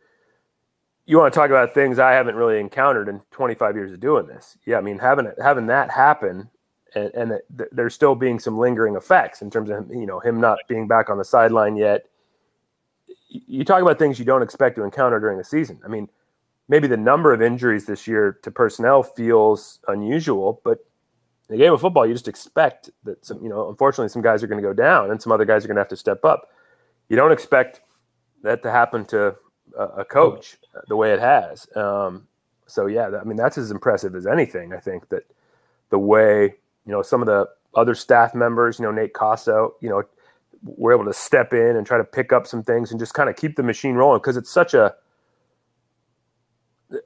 you 1.06 1.18
want 1.18 1.34
to 1.34 1.38
talk 1.40 1.50
about 1.50 1.74
things 1.74 2.00
I 2.00 2.12
haven't 2.12 2.36
really 2.36 2.60
encountered 2.60 3.10
in 3.10 3.22
25 3.32 3.76
years 3.76 3.92
of 3.92 4.00
doing 4.00 4.28
this. 4.28 4.58
Yeah, 4.66 4.78
I 4.78 4.82
mean 4.82 5.00
having 5.00 5.26
it 5.26 5.36
having 5.42 5.68
that 5.68 5.90
happen 5.90 6.50
and, 6.94 7.12
and 7.14 7.40
there's 7.72 7.94
still 7.94 8.16
being 8.16 8.40
some 8.40 8.58
lingering 8.58 8.96
effects 8.96 9.42
in 9.42 9.50
terms 9.50 9.70
of 9.70 9.90
you 9.90 10.06
know 10.06 10.20
him 10.20 10.40
not 10.40 10.60
being 10.68 10.88
back 10.88 11.10
on 11.10 11.18
the 11.18 11.26
sideline 11.26 11.76
yet 11.76 12.06
you 13.32 13.64
talk 13.64 13.82
about 13.82 13.98
things 13.98 14.20
you 14.20 14.26
don't 14.26 14.42
expect 14.42 14.76
to 14.76 14.84
encounter 14.84 15.20
during 15.20 15.38
the 15.38 15.44
season. 15.44 15.80
I 15.86 15.88
mean, 15.88 16.10
maybe 16.68 16.88
the 16.88 16.98
number 16.98 17.34
of 17.34 17.42
injuries 17.42 17.86
this 17.86 18.08
year 18.08 18.38
to 18.44 18.52
personnel 18.52 19.04
feels 19.04 19.80
unusual, 19.88 20.62
but 20.64 20.86
in 21.50 21.56
a 21.56 21.58
game 21.58 21.74
of 21.74 21.82
football, 21.82 22.06
you 22.06 22.14
just 22.14 22.28
expect 22.28 22.90
that 23.04 23.26
some, 23.26 23.42
you 23.42 23.50
know, 23.50 23.70
unfortunately, 23.70 24.10
some 24.10 24.22
guys 24.22 24.44
are 24.44 24.48
going 24.48 24.62
to 24.62 24.68
go 24.68 24.74
down 24.74 25.12
and 25.12 25.22
some 25.22 25.32
other 25.32 25.46
guys 25.46 25.64
are 25.64 25.68
going 25.68 25.76
to 25.76 25.82
have 25.82 25.90
to 25.90 25.98
step 25.98 26.24
up. 26.26 26.50
You 27.10 27.16
don't 27.16 27.32
expect 27.32 27.82
that 28.44 28.64
to 28.64 28.72
happen 28.72 29.06
to 29.06 29.36
a, 29.78 29.84
a 29.84 30.06
coach 30.06 30.58
the 30.88 30.96
way 30.96 31.14
it 31.14 31.20
has. 31.20 31.68
Um, 31.76 32.28
so 32.68 32.86
yeah, 32.86 33.12
I 33.20 33.24
mean, 33.24 33.38
that's 33.38 33.58
as 33.58 33.72
impressive 33.72 34.16
as 34.16 34.26
anything. 34.26 34.74
I 34.74 34.80
think 34.80 35.10
that 35.10 35.24
the 35.90 36.00
way 36.00 36.56
you 36.86 36.92
know 36.92 37.02
some 37.02 37.22
of 37.22 37.28
the 37.28 37.50
other 37.76 37.96
staff 37.96 38.34
members, 38.34 38.80
you 38.80 38.86
know, 38.86 38.92
Nate 38.92 39.14
Costa, 39.14 39.70
you 39.82 39.90
know, 39.90 40.04
we're 40.64 40.94
able 40.94 41.06
to 41.06 41.14
step 41.14 41.54
in 41.54 41.76
and 41.76 41.86
try 41.86 41.98
to 41.98 42.04
pick 42.04 42.32
up 42.32 42.46
some 42.46 42.64
things 42.64 42.92
and 42.92 43.00
just 43.00 43.14
kind 43.14 43.30
of 43.30 43.36
keep 43.36 43.56
the 43.56 43.64
machine 43.64 43.96
rolling 43.96 44.20
because 44.20 44.38
it's 44.38 44.52
such 44.52 44.74
a 44.74 44.94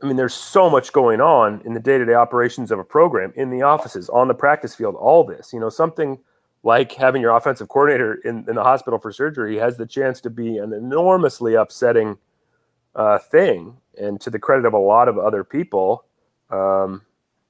I 0.02 0.08
mean, 0.08 0.15
there's 0.15 0.34
so 0.34 0.70
much 0.70 0.91
going 0.91 1.22
on 1.22 1.62
in 1.63 1.74
the 1.74 1.80
day-to-day 1.80 2.13
operations 2.15 2.72
of 2.72 2.80
a 2.80 2.84
program, 2.84 3.32
in 3.36 3.52
the 3.52 3.62
offices, 3.62 4.10
on 4.10 4.28
the 4.28 4.34
practice 4.34 4.74
field, 4.74 4.96
all 4.96 5.24
this. 5.24 5.54
You 5.54 5.60
know, 5.60 5.70
something 5.70 6.18
like 6.63 6.94
having 6.94 7.22
your 7.22 7.36
offensive 7.36 7.68
coordinator 7.68 8.15
in, 8.26 8.46
in 8.50 8.56
the 8.56 8.63
hospital 8.63 8.98
for 8.98 9.12
surgery 9.12 9.58
has 9.58 9.78
the 9.78 9.86
chance 9.86 10.20
to 10.22 10.30
be 10.32 10.58
an 10.58 10.74
enormously 10.74 11.54
upsetting 11.54 12.18
uh, 12.96 13.20
thing. 13.20 13.78
And 13.98 14.20
to 14.22 14.30
the 14.30 14.39
credit 14.39 14.65
of 14.65 14.74
a 14.74 14.80
lot 14.80 15.08
of 15.08 15.20
other 15.20 15.44
people, 15.44 16.06
um, 16.50 17.04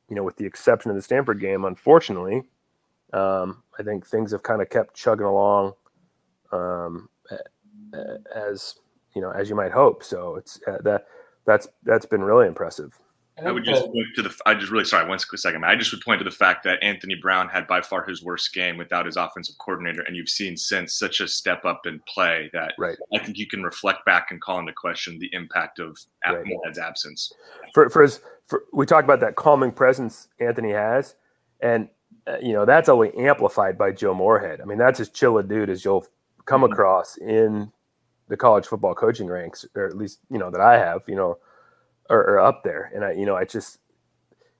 you 0.09 0.15
know, 0.15 0.23
with 0.23 0.35
the 0.35 0.45
exception 0.45 0.91
of 0.91 0.97
the 0.97 1.01
Stanford 1.01 1.39
game, 1.39 1.63
unfortunately, 1.63 2.43
um, 3.13 3.63
I 3.79 3.83
think 3.83 4.05
things 4.05 4.33
have 4.33 4.43
kind 4.43 4.61
of 4.61 4.69
kept 4.69 4.93
chugging 4.93 5.25
along 5.25 5.73
um, 6.55 7.09
as 8.35 8.75
you 9.15 9.21
know 9.21 9.31
as 9.31 9.49
you 9.49 9.55
might 9.55 9.71
hope. 9.71 10.03
So 10.03 10.35
it's 10.35 10.59
uh, 10.67 10.77
that 10.83 11.05
that's 11.45 11.67
that's 11.83 12.05
been 12.05 12.23
really 12.23 12.47
impressive. 12.47 12.97
I 13.43 13.51
would 13.51 13.65
just 13.65 13.83
point 13.85 14.07
to 14.15 14.21
the. 14.21 14.33
I 14.45 14.53
just 14.53 14.71
really 14.71 14.85
sorry. 14.85 15.09
One 15.09 15.19
second. 15.19 15.65
I 15.65 15.75
just 15.75 15.91
would 15.91 16.01
point 16.01 16.19
to 16.19 16.23
the 16.23 16.31
fact 16.31 16.63
that 16.63 16.81
Anthony 16.81 17.15
Brown 17.15 17.49
had 17.49 17.67
by 17.67 17.81
far 17.81 18.05
his 18.05 18.23
worst 18.23 18.53
game 18.53 18.77
without 18.77 19.05
his 19.05 19.17
offensive 19.17 19.57
coordinator, 19.57 20.03
and 20.03 20.15
you've 20.15 20.29
seen 20.29 20.55
since 20.55 20.93
such 20.93 21.19
a 21.19 21.27
step 21.27 21.65
up 21.65 21.85
in 21.85 21.99
play 22.07 22.49
that 22.53 22.75
right. 22.77 22.97
I 23.13 23.19
think 23.19 23.37
you 23.37 23.45
can 23.45 23.61
reflect 23.61 24.05
back 24.05 24.27
and 24.31 24.39
call 24.39 24.59
into 24.59 24.71
question 24.71 25.19
the 25.19 25.29
impact 25.33 25.79
of 25.79 25.97
right. 26.25 26.45
Moorhead's 26.45 26.79
absence. 26.79 27.33
For 27.73 27.89
for 27.89 28.03
his, 28.03 28.21
for, 28.47 28.63
we 28.71 28.85
talked 28.85 29.03
about 29.03 29.19
that 29.19 29.35
calming 29.35 29.73
presence 29.73 30.29
Anthony 30.39 30.71
has, 30.71 31.15
and 31.59 31.89
uh, 32.27 32.37
you 32.41 32.53
know 32.53 32.63
that's 32.63 32.87
only 32.87 33.13
amplified 33.17 33.77
by 33.77 33.91
Joe 33.91 34.13
Moorhead. 34.13 34.61
I 34.61 34.65
mean, 34.65 34.77
that's 34.77 35.01
as 35.01 35.09
chill 35.09 35.37
a 35.39 35.43
dude 35.43 35.69
as 35.69 35.83
you'll 35.83 36.07
come 36.45 36.61
mm-hmm. 36.61 36.73
across 36.73 37.17
in 37.17 37.71
the 38.27 38.37
college 38.37 38.65
football 38.65 38.95
coaching 38.95 39.27
ranks, 39.27 39.65
or 39.75 39.85
at 39.85 39.97
least 39.97 40.19
you 40.31 40.37
know 40.37 40.49
that 40.49 40.61
I 40.61 40.77
have, 40.77 41.03
you 41.07 41.15
know, 41.15 41.37
are, 42.09 42.39
up 42.39 42.63
there. 42.63 42.91
And 42.93 43.03
I, 43.03 43.11
you 43.13 43.25
know, 43.25 43.35
I 43.35 43.45
just, 43.45 43.79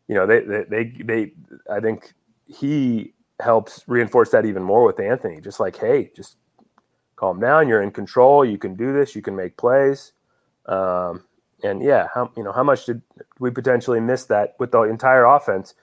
you 0.08 0.16
know, 0.16 0.26
they, 0.28 0.42
they, 0.42 0.64
they, 0.64 1.04
they, 1.04 1.32
I 1.72 1.80
think 1.80 2.14
he 2.48 3.14
helps 3.40 3.84
reinforce 3.88 4.30
that 4.32 4.46
even 4.46 4.64
more 4.64 4.86
with 4.86 5.00
Anthony. 5.00 5.42
Just 5.42 5.60
like, 5.60 5.78
hey, 5.78 6.12
just 6.16 6.38
calm 7.16 7.40
down. 7.40 7.68
You're 7.68 7.82
in 7.82 7.92
control. 7.92 8.46
You 8.46 8.58
can 8.58 8.76
do 8.76 8.94
this. 8.94 9.16
You 9.16 9.22
can 9.22 9.36
make 9.36 9.58
plays. 9.58 10.14
Um, 10.68 11.24
and 11.64 11.82
yeah, 11.82 12.08
how 12.14 12.32
you 12.36 12.44
know 12.44 12.52
how 12.52 12.64
much 12.64 12.86
did 12.86 13.02
we 13.40 13.50
potentially 13.50 14.00
miss 14.00 14.26
that 14.26 14.56
with 14.60 14.72
the 14.72 14.82
entire 14.84 15.26
offense? 15.26 15.74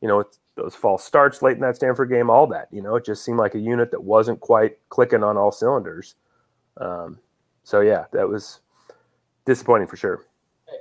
You 0.00 0.08
know, 0.08 0.24
those 0.56 0.74
false 0.74 1.04
starts 1.04 1.42
late 1.42 1.54
in 1.54 1.60
that 1.62 1.76
Stanford 1.76 2.10
game, 2.10 2.30
all 2.30 2.46
that. 2.48 2.68
You 2.70 2.82
know, 2.82 2.96
it 2.96 3.04
just 3.04 3.24
seemed 3.24 3.38
like 3.38 3.54
a 3.54 3.58
unit 3.58 3.90
that 3.90 4.02
wasn't 4.02 4.40
quite 4.40 4.78
clicking 4.88 5.22
on 5.22 5.36
all 5.36 5.52
cylinders. 5.52 6.16
Um, 6.76 7.18
so 7.64 7.80
yeah, 7.80 8.04
that 8.12 8.28
was 8.28 8.60
disappointing 9.44 9.86
for 9.86 9.96
sure. 9.96 10.26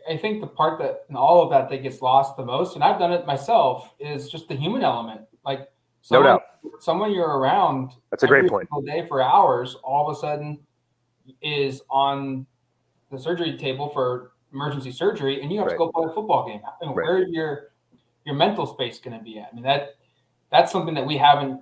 I 0.09 0.17
think 0.17 0.41
the 0.41 0.47
part 0.47 0.79
that 0.79 1.05
in 1.09 1.15
all 1.15 1.41
of 1.41 1.49
that 1.49 1.69
that 1.69 1.83
gets 1.83 2.01
lost 2.01 2.37
the 2.37 2.45
most, 2.45 2.75
and 2.75 2.83
I've 2.83 2.99
done 2.99 3.11
it 3.11 3.25
myself, 3.25 3.93
is 3.99 4.29
just 4.29 4.47
the 4.47 4.55
human 4.55 4.83
element. 4.83 5.21
Like 5.43 5.69
someone, 6.01 6.25
no 6.25 6.37
doubt, 6.37 6.43
someone 6.79 7.11
you're 7.11 7.37
around. 7.39 7.93
That's 8.11 8.23
a 8.23 8.27
great 8.27 8.49
point. 8.49 8.69
Day 8.85 9.05
for 9.07 9.21
hours, 9.21 9.75
all 9.83 10.09
of 10.09 10.15
a 10.15 10.19
sudden, 10.19 10.59
is 11.41 11.81
on 11.89 12.45
the 13.11 13.17
surgery 13.17 13.57
table 13.57 13.89
for 13.89 14.31
emergency 14.53 14.91
surgery, 14.91 15.41
and 15.41 15.51
you 15.51 15.57
have 15.57 15.67
right. 15.67 15.73
to 15.73 15.77
go 15.77 15.91
play 15.91 16.05
a 16.09 16.13
football 16.13 16.47
game. 16.47 16.61
I 16.65 16.85
mean, 16.85 16.95
right. 16.95 17.05
Where 17.05 17.27
your 17.27 17.68
your 18.29 18.37
mental 18.37 18.67
space 18.67 18.99
going 18.99 19.17
to 19.17 19.23
be 19.23 19.39
at? 19.39 19.49
I 19.51 19.55
mean 19.55 19.63
that 19.63 19.95
that's 20.51 20.71
something 20.71 20.93
that 20.95 21.05
we 21.05 21.17
haven't 21.17 21.61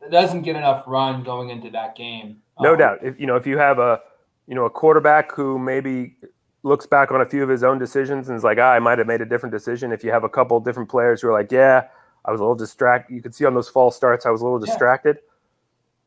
that 0.00 0.10
doesn't 0.10 0.42
get 0.42 0.56
enough 0.56 0.84
run 0.86 1.22
going 1.22 1.50
into 1.50 1.70
that 1.70 1.96
game. 1.96 2.38
No 2.60 2.72
um, 2.72 2.78
doubt. 2.78 2.98
If 3.02 3.18
you 3.20 3.26
know 3.26 3.36
if 3.36 3.46
you 3.46 3.58
have 3.58 3.78
a 3.78 4.00
you 4.46 4.54
know 4.54 4.64
a 4.64 4.70
quarterback 4.70 5.32
who 5.32 5.58
maybe 5.58 6.16
looks 6.62 6.86
back 6.86 7.10
on 7.12 7.20
a 7.20 7.26
few 7.26 7.42
of 7.42 7.48
his 7.48 7.62
own 7.62 7.78
decisions 7.78 8.28
and 8.28 8.36
is 8.36 8.44
like, 8.44 8.58
ah, 8.58 8.72
I 8.72 8.78
might 8.78 8.98
have 8.98 9.06
made 9.06 9.20
a 9.20 9.26
different 9.26 9.52
decision. 9.52 9.92
If 9.92 10.02
you 10.02 10.10
have 10.10 10.24
a 10.24 10.28
couple 10.28 10.58
different 10.60 10.88
players 10.88 11.22
who 11.22 11.28
are 11.28 11.32
like, 11.32 11.52
yeah, 11.52 11.88
I 12.24 12.30
was 12.30 12.40
a 12.40 12.42
little 12.42 12.56
distracted. 12.56 13.14
You 13.14 13.22
could 13.22 13.34
see 13.34 13.44
on 13.44 13.54
those 13.54 13.68
false 13.68 13.96
starts, 13.96 14.26
I 14.26 14.30
was 14.30 14.40
a 14.40 14.44
little 14.44 14.58
distracted. 14.58 15.16
Yeah. 15.16 15.30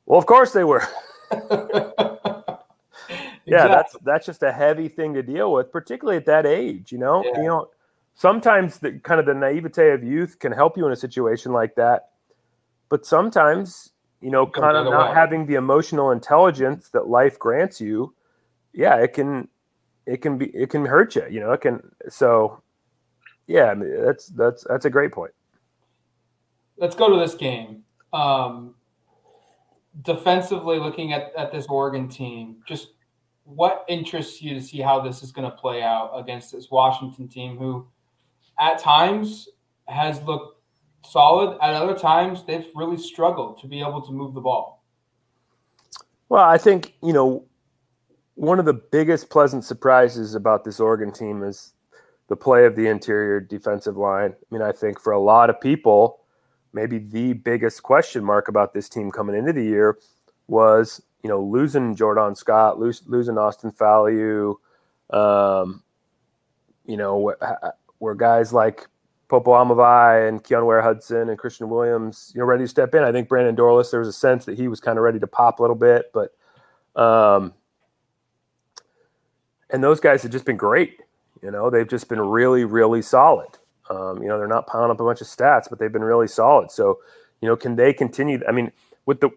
Well, 0.06 0.20
of 0.20 0.26
course 0.26 0.52
they 0.52 0.64
were. 0.64 0.84
yeah, 3.46 3.68
that's 3.68 3.96
that's 4.04 4.26
just 4.26 4.44
a 4.44 4.52
heavy 4.52 4.88
thing 4.88 5.14
to 5.14 5.24
deal 5.24 5.54
with, 5.54 5.72
particularly 5.72 6.18
at 6.18 6.26
that 6.26 6.46
age. 6.46 6.92
You 6.92 6.98
know, 6.98 7.24
yeah. 7.24 7.42
you 7.42 7.48
know, 7.48 7.70
sometimes 8.20 8.80
the 8.80 9.00
kind 9.00 9.20
of 9.20 9.26
the 9.26 9.34
naivete 9.34 9.92
of 9.92 10.04
youth 10.04 10.40
can 10.40 10.52
help 10.52 10.78
you 10.78 10.86
in 10.86 10.92
a 10.92 10.96
situation 10.96 11.54
like 11.54 11.76
that, 11.76 12.10
but 12.90 13.06
sometimes 13.06 13.92
you 14.22 14.30
know, 14.30 14.46
kind 14.46 14.76
of 14.76 14.86
not 14.86 15.16
having 15.16 15.46
the 15.46 15.56
emotional 15.56 16.12
intelligence 16.12 16.90
that 16.90 17.08
life 17.08 17.40
grants 17.40 17.80
you, 17.80 18.14
yeah, 18.74 18.98
it 18.98 19.14
can 19.14 19.48
it 20.06 20.18
can 20.18 20.38
be 20.38 20.48
it 20.48 20.70
can 20.70 20.86
hurt 20.86 21.16
you. 21.16 21.24
You 21.30 21.40
know, 21.40 21.52
it 21.52 21.62
can. 21.62 21.82
So, 22.10 22.62
yeah, 23.48 23.66
I 23.66 23.76
mean, 23.76 24.04
that's 24.04 24.28
that's 24.28 24.66
that's 24.68 24.86
a 24.86 24.90
great 24.90 25.12
point. 25.12 25.32
Let's 26.78 26.96
go 26.96 27.10
to 27.10 27.18
this 27.18 27.36
game. 27.36 27.84
Um, 28.12 28.76
defensively, 30.02 30.80
looking 30.80 31.14
at, 31.14 31.34
at 31.38 31.52
this 31.52 31.66
Oregon 31.68 32.10
team, 32.10 32.58
just 32.68 32.90
what 33.44 33.86
interests 33.88 34.42
you 34.42 34.54
to 34.54 34.62
see 34.62 34.80
how 34.80 35.00
this 35.00 35.24
is 35.24 35.32
going 35.32 35.50
to 35.50 35.56
play 35.56 35.82
out 35.82 36.12
against 36.16 36.52
this 36.52 36.70
Washington 36.70 37.28
team, 37.28 37.58
who 37.58 37.88
at 38.60 38.80
times 38.80 39.48
has 39.88 40.22
looked 40.24 40.62
solid, 41.06 41.58
at 41.62 41.74
other 41.74 41.98
times 41.98 42.46
they've 42.46 42.68
really 42.76 42.98
struggled 42.98 43.60
to 43.62 43.68
be 43.68 43.80
able 43.80 44.02
to 44.02 44.12
move 44.12 44.34
the 44.34 44.42
ball. 44.42 44.84
Well, 46.28 46.44
I 46.44 46.58
think 46.58 46.94
you 47.02 47.14
know 47.14 47.46
one 48.36 48.60
of 48.60 48.66
the 48.66 48.74
biggest 48.74 49.30
pleasant 49.30 49.66
surprises 49.66 50.36
about 50.36 50.64
this 50.64 50.80
Oregon 50.80 51.12
team 51.12 51.44
is 51.44 51.74
the 52.28 52.36
play 52.36 52.66
of 52.66 52.76
the 52.76 52.88
interior 52.88 53.40
defensive 53.40 53.98
line. 53.98 54.32
I 54.32 54.54
mean, 54.54 54.62
I 54.62 54.72
think 54.72 55.00
for 55.00 55.12
a 55.12 55.20
lot 55.20 55.50
of 55.50 55.60
people, 55.60 56.20
maybe 56.72 57.00
the 57.00 57.34
biggest 57.34 57.84
question 57.84 58.24
mark 58.24 58.48
about 58.48 58.74
this 58.74 58.88
team 58.88 59.12
coming 59.12 59.36
into 59.36 59.52
the 59.52 59.64
year 59.64 59.98
was 60.48 61.02
you 61.24 61.30
know, 61.30 61.42
losing 61.42 61.96
Jordan 61.96 62.36
Scott, 62.36 62.80
losing 62.80 63.38
Austin 63.38 63.72
Faoliu, 63.72 64.56
um, 65.10 65.84
you 66.86 66.98
know, 66.98 67.34
where 68.00 68.16
guys 68.16 68.52
like 68.52 68.88
Popo 69.28 69.52
Aumavae 69.52 70.28
and 70.28 70.44
Keyon 70.44 70.66
Ware 70.66 70.82
Hudson 70.82 71.30
and 71.30 71.38
Kristian 71.38 71.68
Williams, 71.68 72.32
you 72.34 72.40
know, 72.40 72.46
ready 72.46 72.64
to 72.64 72.68
step 72.68 72.96
in. 72.96 73.04
I 73.04 73.12
think 73.12 73.30
Brandon 73.30 73.56
Dorlus, 73.56 73.92
there 73.92 74.00
was 74.00 74.10
a 74.10 74.14
sense 74.14 74.46
that 74.46 74.58
he 74.58 74.68
was 74.68 74.80
kind 74.80 74.98
of 74.98 75.04
ready 75.04 75.20
to 75.20 75.28
pop 75.28 75.60
a 75.60 75.62
little 75.62 75.76
bit, 75.76 76.12
but, 76.14 76.34
um, 77.00 77.54
and 79.70 79.84
those 79.84 80.00
guys 80.00 80.24
have 80.24 80.32
just 80.32 80.46
been 80.46 80.58
great. 80.58 81.02
You 81.44 81.52
know, 81.52 81.70
they've 81.70 81.88
just 81.88 82.10
been 82.10 82.20
really, 82.20 82.66
really 82.66 83.02
solid. 83.02 83.50
Um, 83.90 84.22
you 84.22 84.28
know, 84.28 84.38
they're 84.38 84.48
not 84.48 84.68
piling 84.68 84.92
up 84.92 85.00
a 85.00 85.04
bunch 85.04 85.22
of 85.22 85.28
stats, 85.28 85.70
but 85.70 85.80
they've 85.80 85.92
been 85.92 86.04
really 86.04 86.28
solid. 86.28 86.72
So, 86.72 87.00
you 87.42 87.48
know, 87.48 87.56
can 87.56 87.76
they 87.76 87.94
continue? 87.94 88.42
I 88.48 88.52
mean, 88.52 88.72
with 89.06 89.22
the 89.22 89.30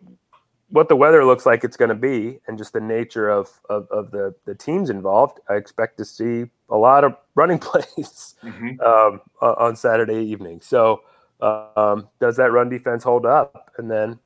what 0.73 0.89
the 0.89 0.97
weather 0.97 1.23
looks 1.25 1.45
like 1.45 1.65
it's 1.65 1.77
going 1.77 1.91
to 1.91 1.95
be 1.95 2.41
and 2.49 2.57
just 2.57 2.73
the 2.73 2.81
nature 2.81 3.29
of, 3.29 3.61
of, 3.69 3.87
of, 3.91 4.11
the, 4.11 4.35
the 4.47 4.55
teams 4.55 4.89
involved, 4.89 5.39
I 5.49 5.55
expect 5.55 5.99
to 5.99 6.05
see 6.05 6.47
a 6.71 6.77
lot 6.77 7.05
of 7.05 7.15
running 7.35 7.59
plays 7.59 8.35
mm-hmm. 8.43 8.81
um, 8.81 9.21
on 9.41 9.77
Saturday 9.77 10.25
evening. 10.25 10.61
So, 10.63 11.03
um, 11.43 12.09
does 12.21 12.37
that 12.37 12.53
run 12.53 12.71
defense 12.71 13.05
hold 13.05 13.27
up? 13.27 13.71
And 13.77 13.91
then, 13.91 14.19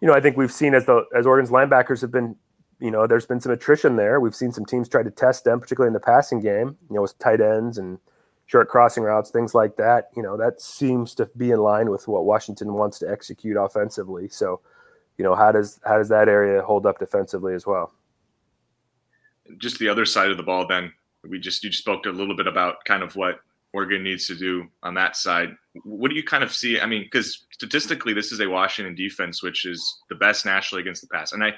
you 0.00 0.06
know, 0.06 0.14
I 0.14 0.20
think 0.20 0.36
we've 0.36 0.52
seen 0.52 0.74
as 0.74 0.86
the 0.86 1.04
as 1.16 1.26
Oregon's 1.26 1.50
linebackers 1.50 2.00
have 2.02 2.12
been, 2.12 2.36
you 2.78 2.90
know, 2.90 3.06
there's 3.06 3.26
been 3.26 3.40
some 3.40 3.50
attrition 3.50 3.96
there. 3.96 4.20
We've 4.20 4.36
seen 4.36 4.52
some 4.52 4.64
teams 4.64 4.88
try 4.88 5.02
to 5.02 5.10
test 5.10 5.44
them, 5.44 5.58
particularly 5.58 5.88
in 5.88 5.94
the 5.94 6.00
passing 6.00 6.40
game, 6.40 6.76
you 6.88 6.94
know, 6.94 7.02
with 7.02 7.18
tight 7.18 7.40
ends 7.40 7.78
and 7.78 7.98
short 8.46 8.68
crossing 8.68 9.02
routes, 9.02 9.30
things 9.30 9.54
like 9.54 9.76
that. 9.76 10.10
You 10.14 10.22
know, 10.22 10.36
that 10.36 10.60
seems 10.60 11.14
to 11.16 11.28
be 11.36 11.50
in 11.50 11.58
line 11.58 11.90
with 11.90 12.06
what 12.06 12.26
Washington 12.26 12.74
wants 12.74 12.98
to 13.00 13.10
execute 13.10 13.56
offensively. 13.56 14.28
So, 14.28 14.60
you 15.18 15.24
know, 15.24 15.34
how 15.34 15.52
does 15.52 15.78
how 15.84 15.98
does 15.98 16.08
that 16.08 16.28
area 16.28 16.62
hold 16.62 16.86
up 16.86 16.98
defensively 16.98 17.52
as 17.52 17.66
well? 17.66 17.92
Just 19.58 19.78
the 19.78 19.88
other 19.88 20.06
side 20.06 20.30
of 20.30 20.36
the 20.36 20.42
ball, 20.42 20.66
then 20.66 20.92
we 21.28 21.38
just 21.38 21.62
you 21.64 21.70
just 21.70 21.82
spoke 21.82 22.06
a 22.06 22.10
little 22.10 22.36
bit 22.36 22.46
about 22.46 22.84
kind 22.84 23.02
of 23.02 23.16
what 23.16 23.40
Oregon 23.74 24.02
needs 24.02 24.26
to 24.28 24.36
do 24.36 24.68
on 24.82 24.94
that 24.94 25.16
side. 25.16 25.50
What 25.84 26.10
do 26.10 26.16
you 26.16 26.22
kind 26.22 26.44
of 26.44 26.54
see? 26.54 26.80
I 26.80 26.86
mean, 26.86 27.02
because 27.02 27.46
statistically, 27.52 28.14
this 28.14 28.32
is 28.32 28.40
a 28.40 28.48
Washington 28.48 28.94
defense 28.94 29.42
which 29.42 29.66
is 29.66 30.02
the 30.08 30.14
best 30.14 30.46
nationally 30.46 30.82
against 30.82 31.02
the 31.02 31.08
pass, 31.08 31.32
and 31.32 31.44
I. 31.44 31.52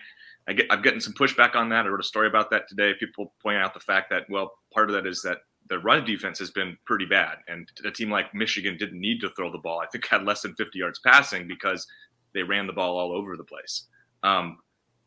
I 0.48 0.54
get, 0.54 0.66
I've 0.70 0.82
gotten 0.82 1.02
some 1.02 1.12
pushback 1.12 1.54
on 1.54 1.68
that. 1.68 1.84
I 1.84 1.88
wrote 1.90 2.00
a 2.00 2.02
story 2.02 2.26
about 2.26 2.50
that 2.50 2.66
today. 2.66 2.94
People 2.98 3.34
point 3.42 3.58
out 3.58 3.74
the 3.74 3.78
fact 3.78 4.08
that, 4.08 4.24
well, 4.30 4.50
part 4.72 4.88
of 4.88 4.94
that 4.94 5.06
is 5.06 5.20
that 5.20 5.42
the 5.68 5.78
run 5.78 6.04
defense 6.04 6.38
has 6.38 6.50
been 6.50 6.76
pretty 6.86 7.04
bad. 7.04 7.36
And 7.46 7.68
a 7.84 7.90
team 7.90 8.10
like 8.10 8.34
Michigan 8.34 8.76
didn't 8.76 9.00
need 9.00 9.20
to 9.20 9.30
throw 9.36 9.52
the 9.52 9.58
ball. 9.58 9.80
I 9.80 9.86
think 9.86 10.06
had 10.06 10.24
less 10.24 10.40
than 10.40 10.54
50 10.54 10.78
yards 10.78 10.98
passing 10.98 11.46
because 11.46 11.86
they 12.34 12.42
ran 12.42 12.66
the 12.66 12.72
ball 12.72 12.98
all 12.98 13.12
over 13.12 13.36
the 13.36 13.44
place. 13.44 13.84
Um, 14.22 14.58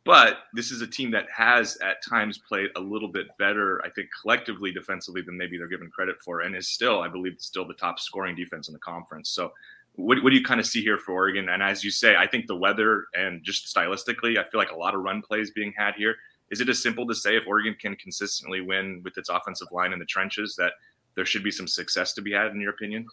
but 0.04 0.38
this 0.52 0.70
is 0.70 0.82
a 0.82 0.86
team 0.86 1.10
that 1.12 1.26
has 1.34 1.78
at 1.78 2.04
times 2.04 2.38
played 2.38 2.70
a 2.76 2.80
little 2.80 3.08
bit 3.08 3.26
better, 3.38 3.80
I 3.84 3.88
think, 3.90 4.08
collectively 4.20 4.70
defensively 4.70 5.22
than 5.22 5.36
maybe 5.36 5.56
they're 5.56 5.66
given 5.66 5.90
credit 5.90 6.16
for, 6.22 6.40
and 6.42 6.54
is 6.54 6.68
still, 6.68 7.00
I 7.00 7.08
believe, 7.08 7.36
still 7.38 7.66
the 7.66 7.74
top 7.74 7.98
scoring 7.98 8.36
defense 8.36 8.68
in 8.68 8.74
the 8.74 8.80
conference. 8.80 9.30
So, 9.30 9.52
what, 9.94 10.22
what 10.22 10.30
do 10.30 10.36
you 10.36 10.44
kind 10.44 10.60
of 10.60 10.66
see 10.66 10.82
here 10.82 10.98
for 10.98 11.12
Oregon? 11.12 11.48
And 11.48 11.62
as 11.62 11.82
you 11.82 11.90
say, 11.90 12.16
I 12.16 12.26
think 12.26 12.46
the 12.46 12.56
weather 12.56 13.06
and 13.14 13.42
just 13.42 13.74
stylistically, 13.74 14.38
I 14.38 14.48
feel 14.50 14.58
like 14.58 14.72
a 14.72 14.76
lot 14.76 14.94
of 14.94 15.02
run 15.02 15.22
plays 15.22 15.52
being 15.52 15.72
had 15.76 15.94
here. 15.94 16.16
Is 16.50 16.60
it 16.60 16.68
as 16.68 16.82
simple 16.82 17.06
to 17.06 17.14
say 17.14 17.36
if 17.36 17.46
Oregon 17.46 17.74
can 17.80 17.96
consistently 17.96 18.60
win 18.60 19.00
with 19.04 19.16
its 19.16 19.30
offensive 19.30 19.68
line 19.72 19.92
in 19.92 19.98
the 19.98 20.04
trenches 20.04 20.54
that 20.56 20.72
there 21.14 21.24
should 21.24 21.44
be 21.44 21.50
some 21.50 21.68
success 21.68 22.12
to 22.14 22.22
be 22.22 22.32
had, 22.32 22.48
in 22.48 22.60
your 22.60 22.70
opinion? 22.70 23.06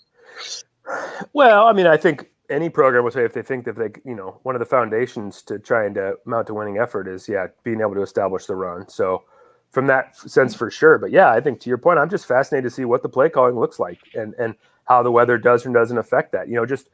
Well, 1.34 1.68
I 1.68 1.74
mean, 1.74 1.88
I 1.88 1.96
think 1.96 2.28
any 2.52 2.70
program 2.70 3.04
would 3.04 3.14
say 3.14 3.24
if 3.24 3.34
they 3.34 3.42
think 3.42 3.66
that 3.66 3.76
they, 3.76 3.90
you 4.04 4.16
know, 4.16 4.40
one 4.44 4.56
of 4.56 4.60
the 4.60 4.66
foundations 4.66 5.42
to 5.44 5.58
trying 5.58 5.94
to 5.96 6.18
mount 6.26 6.50
a 6.50 6.54
winning 6.54 6.78
effort 6.78 7.08
is, 7.08 7.28
yeah, 7.28 7.48
being 7.64 7.82
able 7.82 7.96
to 7.96 8.02
establish 8.02 8.46
the 8.46 8.56
run. 8.56 8.88
So, 8.90 9.24
from 9.72 9.88
that 9.88 10.18
sense, 10.18 10.54
for 10.54 10.70
sure. 10.70 10.98
But 10.98 11.12
yeah, 11.12 11.32
I 11.32 11.40
think 11.40 11.62
to 11.62 11.70
your 11.70 11.78
point, 11.78 11.98
I'm 11.98 12.10
just 12.10 12.26
fascinated 12.26 12.70
to 12.70 12.76
see 12.76 12.86
what 12.86 13.04
the 13.04 13.10
play 13.10 13.30
calling 13.30 13.58
looks 13.58 13.80
like 13.80 14.00
and 14.14 14.34
and 14.36 14.56
how 14.84 15.02
the 15.02 15.12
weather 15.12 15.38
does 15.38 15.66
or 15.66 15.72
doesn't 15.72 15.98
affect 15.98 16.34
that. 16.34 16.50
You 16.50 16.56
know, 16.56 16.66
just 16.66 16.90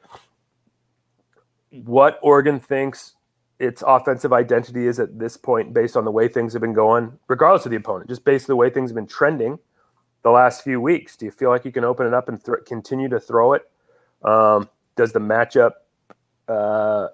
what 1.71 2.19
Oregon 2.21 2.59
thinks 2.59 3.15
its 3.59 3.83
offensive 3.85 4.33
identity 4.33 4.85
is 4.85 4.99
at 4.99 5.17
this 5.17 5.35
point, 5.35 5.73
based 5.73 5.97
on 5.97 6.05
the 6.05 6.11
way 6.11 6.27
things 6.27 6.53
have 6.53 6.61
been 6.61 6.73
going, 6.73 7.17
regardless 7.27 7.65
of 7.65 7.71
the 7.71 7.77
opponent, 7.77 8.09
just 8.09 8.23
based 8.23 8.47
on 8.47 8.53
the 8.53 8.57
way 8.57 8.69
things 8.69 8.91
have 8.91 8.95
been 8.95 9.07
trending 9.07 9.57
the 10.23 10.29
last 10.29 10.63
few 10.63 10.79
weeks. 10.79 11.15
Do 11.15 11.25
you 11.25 11.31
feel 11.31 11.49
like 11.49 11.65
you 11.65 11.71
can 11.71 11.83
open 11.83 12.05
it 12.05 12.13
up 12.13 12.29
and 12.29 12.43
th- 12.43 12.59
continue 12.67 13.09
to 13.09 13.19
throw 13.19 13.53
it? 13.53 13.63
Um, 14.23 14.69
does 14.97 15.13
the 15.13 15.19
matchup 15.19 15.71
uh, 16.47 17.07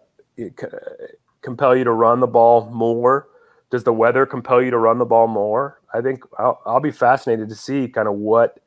compel 1.42 1.76
you 1.76 1.84
to 1.84 1.92
run 1.92 2.20
the 2.20 2.28
ball 2.28 2.70
more? 2.72 3.28
Does 3.70 3.84
the 3.84 3.94
weather 3.94 4.26
compel 4.26 4.62
you 4.62 4.72
to 4.72 4.78
run 4.78 4.98
the 4.98 5.06
ball 5.06 5.28
more? 5.28 5.80
I 5.94 6.02
think 6.02 6.24
I'll, 6.40 6.62
I'll 6.66 6.80
be 6.80 6.92
fascinated 6.92 7.50
to 7.50 7.56
see 7.56 7.88
kind 7.88 8.08
of 8.08 8.16
what 8.16 8.60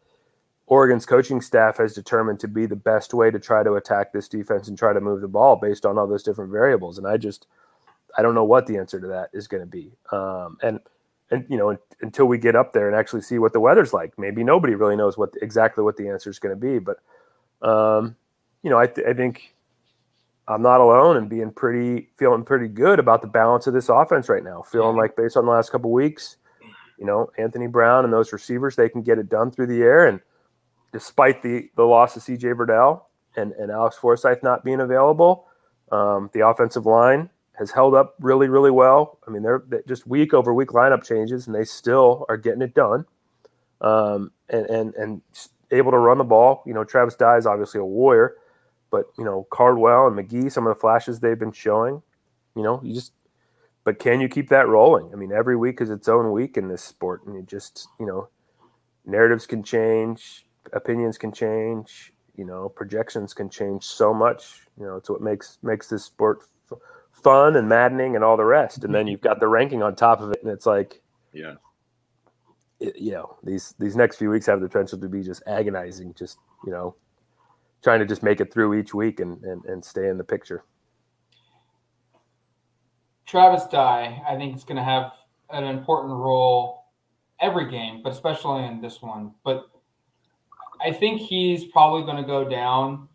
Oregon's 0.66 1.06
coaching 1.06 1.40
staff 1.40 1.78
has 1.78 1.94
determined 1.94 2.40
to 2.40 2.48
be 2.48 2.66
the 2.66 2.76
best 2.76 3.14
way 3.14 3.30
to 3.30 3.38
try 3.38 3.62
to 3.62 3.74
attack 3.74 4.12
this 4.12 4.28
defense 4.28 4.68
and 4.68 4.76
try 4.76 4.92
to 4.92 5.00
move 5.00 5.20
the 5.20 5.28
ball 5.28 5.56
based 5.56 5.86
on 5.86 5.96
all 5.96 6.06
those 6.06 6.22
different 6.22 6.50
variables. 6.50 6.98
And 6.98 7.06
I 7.06 7.16
just, 7.16 7.46
I 8.18 8.22
don't 8.22 8.34
know 8.34 8.44
what 8.44 8.66
the 8.66 8.76
answer 8.76 9.00
to 9.00 9.06
that 9.08 9.30
is 9.32 9.46
going 9.48 9.62
to 9.62 9.66
be. 9.66 9.92
Um, 10.12 10.58
and 10.62 10.80
and 11.30 11.44
you 11.48 11.56
know, 11.56 11.76
until 12.00 12.26
we 12.26 12.38
get 12.38 12.54
up 12.54 12.72
there 12.72 12.86
and 12.86 12.96
actually 12.96 13.22
see 13.22 13.38
what 13.38 13.52
the 13.52 13.60
weather's 13.60 13.92
like, 13.92 14.16
maybe 14.18 14.44
nobody 14.44 14.74
really 14.74 14.96
knows 14.96 15.18
what 15.18 15.30
exactly 15.42 15.82
what 15.82 15.96
the 15.96 16.08
answer 16.08 16.30
is 16.30 16.38
going 16.38 16.54
to 16.54 16.60
be. 16.60 16.78
But 16.78 16.98
um, 17.68 18.16
you 18.66 18.70
know, 18.70 18.80
I, 18.80 18.88
th- 18.88 19.06
I 19.06 19.14
think 19.14 19.54
I'm 20.48 20.60
not 20.60 20.80
alone 20.80 21.16
and 21.16 21.28
being 21.28 21.52
pretty 21.52 22.08
feeling 22.16 22.42
pretty 22.42 22.66
good 22.66 22.98
about 22.98 23.22
the 23.22 23.28
balance 23.28 23.68
of 23.68 23.74
this 23.74 23.88
offense 23.88 24.28
right 24.28 24.42
now. 24.42 24.62
Feeling 24.62 24.96
like 24.96 25.14
based 25.14 25.36
on 25.36 25.46
the 25.46 25.52
last 25.52 25.70
couple 25.70 25.92
weeks, 25.92 26.36
you 26.98 27.06
know, 27.06 27.30
Anthony 27.38 27.68
Brown 27.68 28.02
and 28.02 28.12
those 28.12 28.32
receivers, 28.32 28.74
they 28.74 28.88
can 28.88 29.02
get 29.02 29.20
it 29.20 29.28
done 29.28 29.52
through 29.52 29.68
the 29.68 29.82
air. 29.82 30.08
And 30.08 30.18
despite 30.92 31.42
the 31.42 31.70
the 31.76 31.84
loss 31.84 32.16
of 32.16 32.24
CJ 32.24 32.56
Verdell 32.56 33.02
and, 33.36 33.52
and 33.52 33.70
Alex 33.70 33.96
Forsyth 33.98 34.42
not 34.42 34.64
being 34.64 34.80
available, 34.80 35.46
um, 35.92 36.28
the 36.34 36.44
offensive 36.44 36.86
line 36.86 37.30
has 37.56 37.70
held 37.70 37.94
up 37.94 38.16
really, 38.18 38.48
really 38.48 38.72
well. 38.72 39.20
I 39.28 39.30
mean, 39.30 39.44
they're, 39.44 39.62
they're, 39.68 39.84
just 39.86 40.08
week 40.08 40.34
over 40.34 40.52
week 40.52 40.70
lineup 40.70 41.04
changes, 41.04 41.46
and 41.46 41.54
they 41.54 41.64
still 41.64 42.26
are 42.28 42.36
getting 42.36 42.62
it 42.62 42.74
done. 42.74 43.04
Um, 43.80 44.32
and 44.48 44.66
and 44.66 44.94
and 44.96 45.22
able 45.70 45.90
to 45.90 45.98
run 45.98 46.18
the 46.18 46.24
ball. 46.24 46.62
You 46.66 46.74
know, 46.74 46.84
Travis 46.84 47.14
Dye 47.14 47.36
is 47.36 47.46
obviously 47.46 47.80
a 47.80 47.84
warrior, 47.84 48.36
but 48.90 49.06
you 49.18 49.24
know, 49.24 49.46
Cardwell 49.50 50.06
and 50.06 50.16
McGee, 50.16 50.50
some 50.50 50.66
of 50.66 50.74
the 50.74 50.80
flashes 50.80 51.20
they've 51.20 51.38
been 51.38 51.52
showing, 51.52 52.02
you 52.54 52.62
know, 52.62 52.80
you 52.82 52.94
just 52.94 53.12
but 53.86 54.00
can 54.00 54.20
you 54.20 54.28
keep 54.28 54.48
that 54.48 54.66
rolling? 54.66 55.10
I 55.12 55.16
mean, 55.16 55.30
every 55.30 55.56
week 55.56 55.80
is 55.80 55.90
its 55.90 56.08
own 56.08 56.32
week 56.32 56.56
in 56.56 56.66
this 56.66 56.82
sport, 56.82 57.24
and 57.24 57.36
you 57.36 57.42
just, 57.42 57.86
you 58.00 58.06
know, 58.06 58.28
narratives 59.04 59.46
can 59.46 59.62
change, 59.62 60.44
opinions 60.72 61.16
can 61.16 61.30
change, 61.30 62.12
you 62.34 62.44
know, 62.44 62.68
projections 62.68 63.32
can 63.32 63.48
change 63.48 63.84
so 63.84 64.12
much. 64.12 64.66
You 64.76 64.86
know, 64.86 64.96
it's 64.96 65.08
what 65.08 65.22
makes 65.22 65.58
makes 65.62 65.88
this 65.88 66.04
sport 66.04 66.40
f- 66.70 66.78
fun 67.12 67.54
and 67.54 67.68
maddening 67.68 68.16
and 68.16 68.24
all 68.24 68.36
the 68.36 68.44
rest. 68.44 68.82
And 68.82 68.92
then 68.92 69.06
you've 69.06 69.20
got 69.20 69.38
the 69.38 69.46
ranking 69.46 69.84
on 69.84 69.94
top 69.94 70.20
of 70.20 70.32
it, 70.32 70.42
and 70.42 70.50
it's 70.50 70.66
like, 70.66 71.00
yeah, 71.32 71.54
it, 72.80 72.96
you 72.96 73.12
know, 73.12 73.36
these 73.44 73.76
these 73.78 73.94
next 73.94 74.16
few 74.16 74.30
weeks 74.30 74.46
have 74.46 74.60
the 74.60 74.66
potential 74.66 74.98
to 74.98 75.08
be 75.08 75.22
just 75.22 75.44
agonizing. 75.46 76.12
Just 76.14 76.38
you 76.64 76.72
know, 76.72 76.96
trying 77.82 78.00
to 78.00 78.06
just 78.06 78.22
make 78.22 78.40
it 78.40 78.52
through 78.52 78.74
each 78.74 78.94
week 78.94 79.20
and, 79.20 79.42
and, 79.44 79.64
and 79.64 79.84
stay 79.84 80.08
in 80.08 80.18
the 80.18 80.24
picture. 80.24 80.64
Travis 83.26 83.66
Dye, 83.66 84.22
I 84.26 84.36
think, 84.36 84.56
is 84.56 84.64
going 84.64 84.76
to 84.76 84.84
have 84.84 85.12
an 85.50 85.64
important 85.64 86.12
role 86.12 86.84
every 87.40 87.70
game, 87.70 88.00
but 88.02 88.12
especially 88.12 88.64
in 88.64 88.80
this 88.80 89.02
one. 89.02 89.32
But 89.44 89.66
I 90.80 90.92
think 90.92 91.20
he's 91.20 91.64
probably 91.64 92.02
going 92.02 92.16
to 92.16 92.26
go 92.26 92.48
down, 92.48 93.08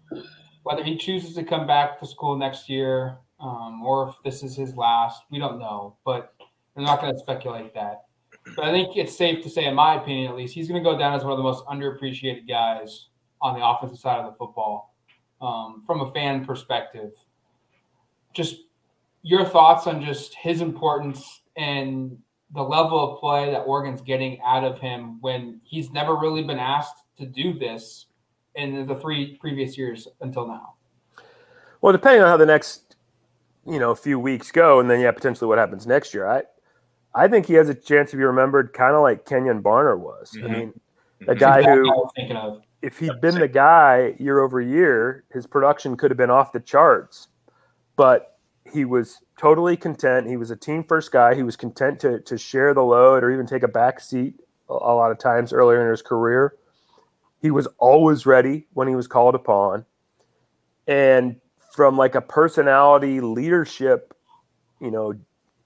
whether 0.64 0.84
he 0.84 0.98
chooses 0.98 1.34
to 1.36 1.44
come 1.44 1.66
back 1.66 2.00
to 2.00 2.06
school 2.06 2.38
next 2.38 2.70
year 2.70 3.18
um, 3.40 3.82
or 3.84 4.10
if 4.10 4.16
this 4.24 4.44
is 4.44 4.56
his 4.56 4.76
last. 4.76 5.24
We 5.32 5.40
don't 5.40 5.60
know, 5.60 5.98
but 6.06 6.34
we're 6.76 6.84
not 6.84 7.02
going 7.02 7.14
to 7.14 7.20
speculate 7.20 7.74
that. 7.74 8.04
But 8.56 8.66
I 8.66 8.72
think 8.72 8.98
it's 8.98 9.16
safe 9.16 9.44
to 9.44 9.50
say, 9.50 9.66
in 9.66 9.76
my 9.76 9.96
opinion 10.02 10.32
at 10.32 10.38
least, 10.38 10.54
he's 10.54 10.68
going 10.68 10.82
to 10.82 10.90
go 10.90 10.98
down 10.98 11.14
as 11.14 11.24
one 11.24 11.32
of 11.32 11.38
the 11.38 11.44
most 11.44 11.66
underappreciated 11.66 12.48
guys 12.48 13.08
on 13.42 13.60
the 13.60 13.66
offensive 13.66 14.00
side 14.00 14.20
of 14.20 14.32
the 14.32 14.38
football 14.38 14.94
um, 15.42 15.84
from 15.86 16.02
a 16.02 16.12
fan 16.12 16.46
perspective. 16.46 17.12
Just 18.34 18.58
your 19.24 19.46
thoughts 19.46 19.88
on 19.88 20.04
just 20.04 20.36
his 20.36 20.62
importance 20.62 21.42
and 21.58 22.18
the 22.54 22.62
level 22.62 23.14
of 23.14 23.20
play 23.20 23.52
that 23.52 23.60
Oregon's 23.62 24.02
getting 24.02 24.40
out 24.42 24.64
of 24.64 24.80
him 24.80 25.20
when 25.22 25.62
he's 25.64 25.92
never 25.92 26.16
really 26.16 26.44
been 26.44 26.60
asked 26.60 26.96
to 27.18 27.26
do 27.26 27.54
this 27.54 28.08
in 28.56 28.86
the 28.88 28.96
three 28.96 29.38
previous 29.38 29.78
years 29.78 30.08
until 30.22 30.48
now. 30.48 30.74
Well, 31.82 31.94
depending 31.94 32.22
on 32.22 32.28
how 32.28 32.38
the 32.38 32.46
next 32.46 32.96
you 33.66 33.80
know 33.80 33.96
few 33.96 34.20
weeks 34.20 34.52
go, 34.52 34.80
and 34.80 34.90
then 34.90 35.00
yeah, 35.00 35.12
potentially 35.12 35.48
what 35.48 35.58
happens 35.58 35.88
next 35.88 36.14
year, 36.14 36.28
I 36.28 36.44
I 37.14 37.28
think 37.28 37.46
he 37.46 37.54
has 37.56 37.70
a 37.70 37.76
chance 37.76 38.12
to 38.12 38.18
be 38.18 38.24
remembered, 38.24 38.74
kind 38.74 38.96
of 38.96 39.02
like 39.02 39.26
Kenjon 39.26 39.62
Barner 39.62 39.98
was. 39.98 40.32
Mm-hmm. 40.36 40.46
I 40.46 40.50
mean, 40.50 40.74
a 41.28 41.36
guy 41.36 41.62
who, 41.62 41.84
if 42.82 42.98
he'd 42.98 43.22
been 43.22 43.40
the 43.40 43.48
guy 43.48 44.16
year 44.18 44.40
over 44.40 44.60
year, 44.60 45.24
his 45.32 45.46
production 45.46 45.96
could 45.96 46.12
have 46.12 46.18
been 46.18 46.32
off 46.32 46.52
the 46.52 46.60
charts, 46.60 47.28
but 47.96 48.38
he 48.72 48.86
was 48.86 49.20
totally 49.40 49.78
content. 49.78 50.28
He 50.28 50.38
was 50.38 50.52
a 50.52 50.56
team 50.56 50.84
first 50.84 51.12
guy. 51.12 51.36
He 51.36 51.44
was 51.44 51.56
content 51.56 52.00
to 52.02 52.20
to 52.22 52.38
share 52.38 52.74
the 52.74 52.84
load 52.84 53.24
or 53.24 53.32
even 53.32 53.46
take 53.46 53.64
a 53.64 53.68
back 53.68 54.00
seat 54.00 54.36
a, 54.70 54.74
a 54.74 54.94
lot 54.96 55.12
of 55.12 55.20
times 55.20 55.54
earlier 55.54 55.84
in 55.84 55.90
his 55.90 56.02
career. 56.02 56.56
He 57.42 57.52
was 57.52 57.68
always 57.78 58.26
ready 58.26 58.68
when 58.74 58.88
he 58.88 58.96
was 58.96 59.08
called 59.08 59.36
upon. 59.36 59.86
And 60.88 61.38
from 61.74 61.98
like 61.98 62.16
a 62.16 62.22
personality 62.22 63.22
leadership, 63.22 64.16
you 64.80 64.92
know, 64.92 65.14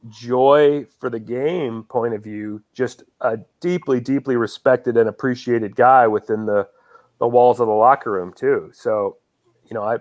joy 0.10 0.86
for 1.00 1.10
the 1.10 1.20
game 1.20 1.84
point 1.84 2.14
of 2.14 2.24
view, 2.24 2.62
just 2.74 3.04
a 3.22 3.40
deeply, 3.60 4.00
deeply 4.00 4.36
respected 4.36 4.98
and 4.98 5.10
appreciated 5.10 5.76
guy 5.76 6.08
within 6.08 6.46
the 6.46 6.68
the 7.20 7.28
walls 7.28 7.60
of 7.60 7.68
the 7.68 7.74
locker 7.74 8.12
room 8.12 8.34
too. 8.34 8.72
So, 8.74 9.18
you 9.68 9.74
know, 9.74 9.84
I 9.84 9.98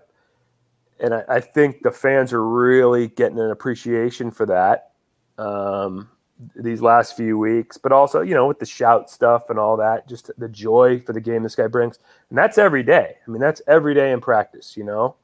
and 1.00 1.14
I, 1.14 1.24
I, 1.29 1.40
think 1.40 1.83
the 1.83 1.90
fans 1.90 2.33
are 2.33 2.46
really 2.46 3.09
getting 3.09 3.38
an 3.38 3.50
appreciation 3.50 4.31
for 4.31 4.46
that 4.46 4.92
um, 5.38 6.09
these 6.55 6.81
last 6.81 7.16
few 7.16 7.37
weeks. 7.37 7.77
But 7.77 7.92
also, 7.92 8.20
you 8.20 8.35
know, 8.35 8.46
with 8.46 8.59
the 8.59 8.66
shout 8.66 9.11
stuff 9.11 9.50
and 9.50 9.59
all 9.59 9.77
that, 9.77 10.09
just 10.09 10.31
the 10.38 10.48
joy 10.48 11.00
for 11.00 11.12
the 11.12 11.20
game 11.20 11.42
this 11.42 11.57
guy 11.57 11.66
brings, 11.66 11.98
and 12.31 12.38
that's 12.38 12.59
every 12.59 12.83
day. 12.83 13.16
I 13.27 13.31
mean, 13.31 13.40
that's 13.40 13.62
every 13.66 13.94
day 13.94 14.12
in 14.12 14.20
practice. 14.20 14.77
You 14.77 14.85
know, 14.85 15.16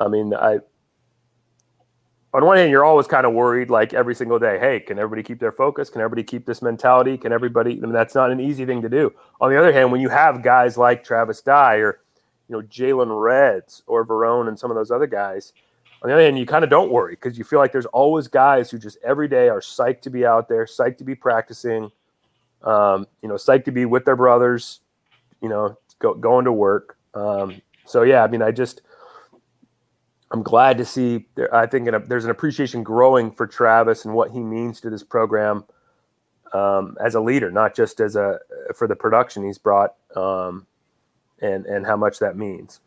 I 0.00 0.08
mean, 0.08 0.34
I 0.34 0.58
on 2.34 2.44
one 2.44 2.56
hand, 2.56 2.70
you're 2.70 2.84
always 2.84 3.06
kind 3.06 3.24
of 3.24 3.32
worried, 3.32 3.70
like 3.70 3.94
every 3.94 4.14
single 4.14 4.40
day. 4.40 4.58
Hey, 4.58 4.80
can 4.80 4.98
everybody 4.98 5.22
keep 5.22 5.38
their 5.38 5.52
focus? 5.52 5.88
Can 5.88 6.00
everybody 6.00 6.24
keep 6.24 6.44
this 6.44 6.62
mentality? 6.62 7.16
Can 7.16 7.32
everybody? 7.32 7.72
I 7.72 7.76
mean, 7.76 7.92
that's 7.92 8.16
not 8.16 8.32
an 8.32 8.40
easy 8.40 8.66
thing 8.66 8.82
to 8.82 8.88
do. 8.88 9.14
On 9.40 9.50
the 9.50 9.58
other 9.58 9.72
hand, 9.72 9.92
when 9.92 10.00
you 10.00 10.08
have 10.08 10.42
guys 10.42 10.76
like 10.76 11.04
Travis 11.04 11.40
Dye 11.40 11.76
or 11.76 12.00
you 12.48 12.56
know 12.56 12.62
Jaylon 12.62 13.22
Reds 13.22 13.84
or 13.86 14.04
Verone 14.04 14.48
and 14.48 14.58
some 14.58 14.70
of 14.70 14.74
those 14.76 14.90
other 14.90 15.06
guys. 15.06 15.52
On 16.02 16.08
the 16.08 16.14
other 16.14 16.24
hand, 16.24 16.36
you 16.36 16.44
kind 16.44 16.64
of 16.64 16.70
don't 16.70 16.90
worry 16.90 17.14
because 17.14 17.38
you 17.38 17.44
feel 17.44 17.60
like 17.60 17.72
there's 17.72 17.86
always 17.86 18.28
guys 18.28 18.70
who 18.70 18.78
just 18.78 18.98
every 19.02 19.28
day 19.28 19.48
are 19.48 19.60
psyched 19.60 20.02
to 20.02 20.10
be 20.10 20.26
out 20.26 20.48
there, 20.48 20.66
psyched 20.66 20.98
to 20.98 21.04
be 21.04 21.14
practicing, 21.14 21.90
um, 22.62 23.06
you 23.22 23.28
know, 23.28 23.36
psyched 23.36 23.64
to 23.64 23.72
be 23.72 23.86
with 23.86 24.04
their 24.04 24.16
brothers, 24.16 24.80
you 25.40 25.48
know, 25.48 25.78
go, 26.00 26.12
going 26.12 26.44
to 26.44 26.52
work. 26.52 26.98
Um, 27.14 27.62
so 27.86 28.02
yeah, 28.02 28.22
I 28.22 28.26
mean, 28.26 28.42
I 28.42 28.50
just 28.50 28.82
I'm 30.30 30.42
glad 30.42 30.78
to 30.78 30.84
see. 30.84 31.26
I 31.52 31.66
think 31.66 31.88
a, 31.88 32.02
there's 32.06 32.24
an 32.24 32.30
appreciation 32.30 32.82
growing 32.82 33.30
for 33.30 33.46
Travis 33.46 34.04
and 34.04 34.14
what 34.14 34.30
he 34.30 34.40
means 34.40 34.80
to 34.80 34.90
this 34.90 35.02
program 35.02 35.64
um, 36.52 36.96
as 37.04 37.14
a 37.14 37.20
leader, 37.20 37.50
not 37.50 37.74
just 37.74 38.00
as 38.00 38.16
a 38.16 38.38
for 38.74 38.88
the 38.88 38.96
production 38.96 39.44
he's 39.44 39.58
brought. 39.58 39.94
Um, 40.16 40.66
and 41.40 41.66
and 41.66 41.86
how 41.86 41.96
much 41.96 42.18
that 42.18 42.36
means. 42.36 42.80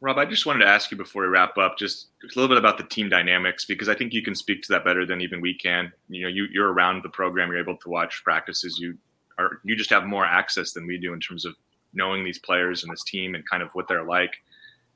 Rob, 0.00 0.18
I 0.18 0.26
just 0.26 0.46
wanted 0.46 0.64
to 0.64 0.70
ask 0.70 0.90
you 0.92 0.96
before 0.96 1.22
we 1.22 1.28
wrap 1.28 1.58
up, 1.58 1.76
just 1.76 2.08
a 2.22 2.26
little 2.38 2.48
bit 2.48 2.56
about 2.56 2.78
the 2.78 2.84
team 2.84 3.08
dynamics 3.08 3.64
because 3.64 3.88
I 3.88 3.94
think 3.96 4.12
you 4.12 4.22
can 4.22 4.34
speak 4.34 4.62
to 4.62 4.72
that 4.72 4.84
better 4.84 5.04
than 5.04 5.20
even 5.20 5.40
we 5.40 5.54
can. 5.54 5.92
You 6.08 6.22
know, 6.22 6.28
you, 6.28 6.46
you're 6.52 6.72
around 6.72 7.02
the 7.02 7.08
program, 7.08 7.50
you're 7.50 7.60
able 7.60 7.76
to 7.76 7.88
watch 7.88 8.22
practices. 8.22 8.78
You 8.78 8.96
are 9.38 9.60
you 9.64 9.76
just 9.76 9.90
have 9.90 10.04
more 10.04 10.24
access 10.24 10.72
than 10.72 10.86
we 10.86 10.98
do 10.98 11.12
in 11.12 11.20
terms 11.20 11.44
of 11.44 11.54
knowing 11.94 12.24
these 12.24 12.38
players 12.38 12.82
and 12.82 12.92
this 12.92 13.02
team 13.04 13.34
and 13.34 13.48
kind 13.48 13.62
of 13.62 13.70
what 13.72 13.88
they're 13.88 14.04
like. 14.04 14.32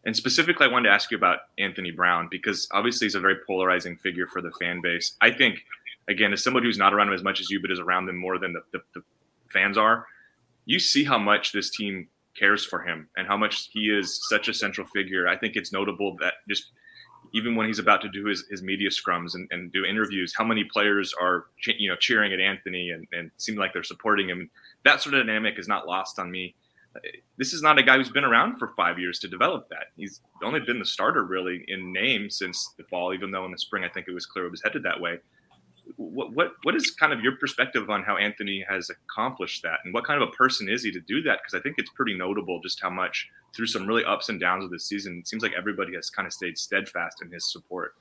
And 0.04 0.16
specifically, 0.16 0.66
I 0.66 0.70
wanted 0.70 0.88
to 0.88 0.94
ask 0.94 1.10
you 1.10 1.16
about 1.16 1.40
Anthony 1.58 1.90
Brown 1.90 2.28
because 2.30 2.68
obviously 2.72 3.06
he's 3.06 3.14
a 3.14 3.20
very 3.20 3.36
polarizing 3.46 3.96
figure 3.96 4.26
for 4.26 4.42
the 4.42 4.50
fan 4.52 4.80
base. 4.80 5.16
I 5.20 5.30
think, 5.30 5.60
again, 6.08 6.32
as 6.32 6.42
somebody 6.42 6.66
who's 6.66 6.78
not 6.78 6.92
around 6.92 7.08
him 7.08 7.14
as 7.14 7.22
much 7.22 7.40
as 7.40 7.50
you, 7.50 7.60
but 7.60 7.70
is 7.70 7.78
around 7.78 8.06
them 8.06 8.16
more 8.16 8.38
than 8.38 8.52
the, 8.52 8.62
the, 8.72 8.80
the 8.94 9.02
fans 9.52 9.78
are, 9.78 10.06
you 10.64 10.78
see 10.78 11.04
how 11.04 11.18
much 11.18 11.52
this 11.52 11.70
team 11.70 12.08
cares 12.38 12.64
for 12.64 12.82
him 12.82 13.08
and 13.16 13.26
how 13.26 13.36
much 13.36 13.68
he 13.72 13.90
is 13.90 14.26
such 14.28 14.48
a 14.48 14.54
central 14.54 14.86
figure. 14.88 15.28
I 15.28 15.36
think 15.36 15.54
it's 15.54 15.72
notable 15.72 16.16
that 16.20 16.34
just 16.48 16.72
even 17.34 17.56
when 17.56 17.66
he's 17.66 17.78
about 17.78 18.02
to 18.02 18.08
do 18.08 18.26
his, 18.26 18.44
his 18.50 18.62
media 18.62 18.90
scrums 18.90 19.34
and, 19.34 19.48
and 19.50 19.72
do 19.72 19.84
interviews, 19.84 20.34
how 20.36 20.44
many 20.44 20.64
players 20.64 21.14
are 21.18 21.46
you 21.78 21.88
know 21.88 21.96
cheering 21.96 22.32
at 22.32 22.40
Anthony 22.40 22.90
and, 22.90 23.06
and 23.12 23.30
seem 23.36 23.56
like 23.56 23.72
they're 23.72 23.82
supporting 23.82 24.28
him. 24.28 24.50
That 24.84 25.00
sort 25.00 25.14
of 25.14 25.26
dynamic 25.26 25.58
is 25.58 25.68
not 25.68 25.86
lost 25.86 26.18
on 26.18 26.30
me. 26.30 26.54
This 27.38 27.52
is 27.52 27.62
not 27.62 27.78
a 27.78 27.82
guy 27.82 27.96
who's 27.96 28.10
been 28.10 28.24
around 28.24 28.58
for 28.58 28.68
five 28.76 28.98
years 28.98 29.18
to 29.20 29.28
develop 29.28 29.68
that. 29.70 29.86
He's 29.96 30.20
only 30.44 30.60
been 30.60 30.78
the 30.78 30.84
starter 30.84 31.24
really 31.24 31.64
in 31.68 31.92
name 31.92 32.28
since 32.28 32.74
the 32.76 32.84
fall, 32.84 33.14
even 33.14 33.30
though 33.30 33.44
in 33.44 33.50
the 33.50 33.58
spring 33.58 33.84
I 33.84 33.88
think 33.88 34.08
it 34.08 34.12
was 34.12 34.26
clear 34.26 34.46
it 34.46 34.50
was 34.50 34.62
headed 34.62 34.82
that 34.82 35.00
way 35.00 35.18
what, 35.96 36.32
what 36.32 36.52
what 36.62 36.74
is 36.74 36.90
kind 36.92 37.12
of 37.12 37.20
your 37.20 37.36
perspective 37.36 37.90
on 37.90 38.02
how 38.02 38.16
Anthony 38.16 38.64
has 38.68 38.90
accomplished 38.90 39.62
that, 39.62 39.80
and 39.84 39.92
what 39.92 40.04
kind 40.04 40.22
of 40.22 40.28
a 40.28 40.32
person 40.32 40.68
is 40.68 40.82
he 40.82 40.90
to 40.92 41.00
do 41.00 41.22
that? 41.22 41.40
Because 41.42 41.58
I 41.58 41.62
think 41.62 41.76
it's 41.78 41.90
pretty 41.90 42.16
notable 42.16 42.60
just 42.60 42.80
how 42.80 42.90
much 42.90 43.28
through 43.54 43.66
some 43.66 43.86
really 43.86 44.04
ups 44.04 44.28
and 44.28 44.40
downs 44.40 44.64
of 44.64 44.70
the 44.70 44.78
season, 44.78 45.18
it 45.18 45.28
seems 45.28 45.42
like 45.42 45.52
everybody 45.56 45.94
has 45.94 46.08
kind 46.10 46.26
of 46.26 46.32
stayed 46.32 46.56
steadfast 46.56 47.18
in 47.22 47.30
his 47.30 47.50
support. 47.52 47.94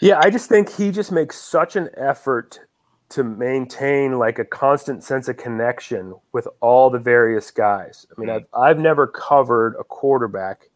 Yeah, 0.00 0.18
I 0.22 0.30
just 0.30 0.48
think 0.48 0.68
he 0.68 0.90
just 0.90 1.12
makes 1.12 1.38
such 1.38 1.76
an 1.76 1.88
effort 1.96 2.60
to 3.08 3.22
maintain 3.22 4.18
like 4.18 4.38
a 4.38 4.44
constant 4.44 5.04
sense 5.04 5.28
of 5.28 5.36
connection 5.36 6.14
with 6.32 6.48
all 6.60 6.90
the 6.90 6.98
various 6.98 7.50
guys. 7.50 8.06
I 8.10 8.20
mean, 8.20 8.28
mm-hmm. 8.28 8.44
I've 8.54 8.76
I've 8.76 8.78
never 8.78 9.06
covered 9.06 9.76
a 9.78 9.84
quarterback. 9.84 10.70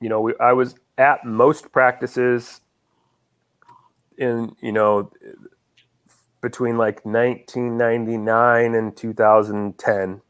You 0.00 0.08
know, 0.08 0.20
we, 0.20 0.34
I 0.40 0.52
was 0.52 0.74
at 0.98 1.24
most 1.24 1.70
practices 1.72 2.60
in 4.18 4.54
you 4.60 4.72
know 4.72 5.10
between 6.42 6.76
like 6.76 7.04
1999 7.04 8.74
and 8.74 8.96
2010 8.96 10.20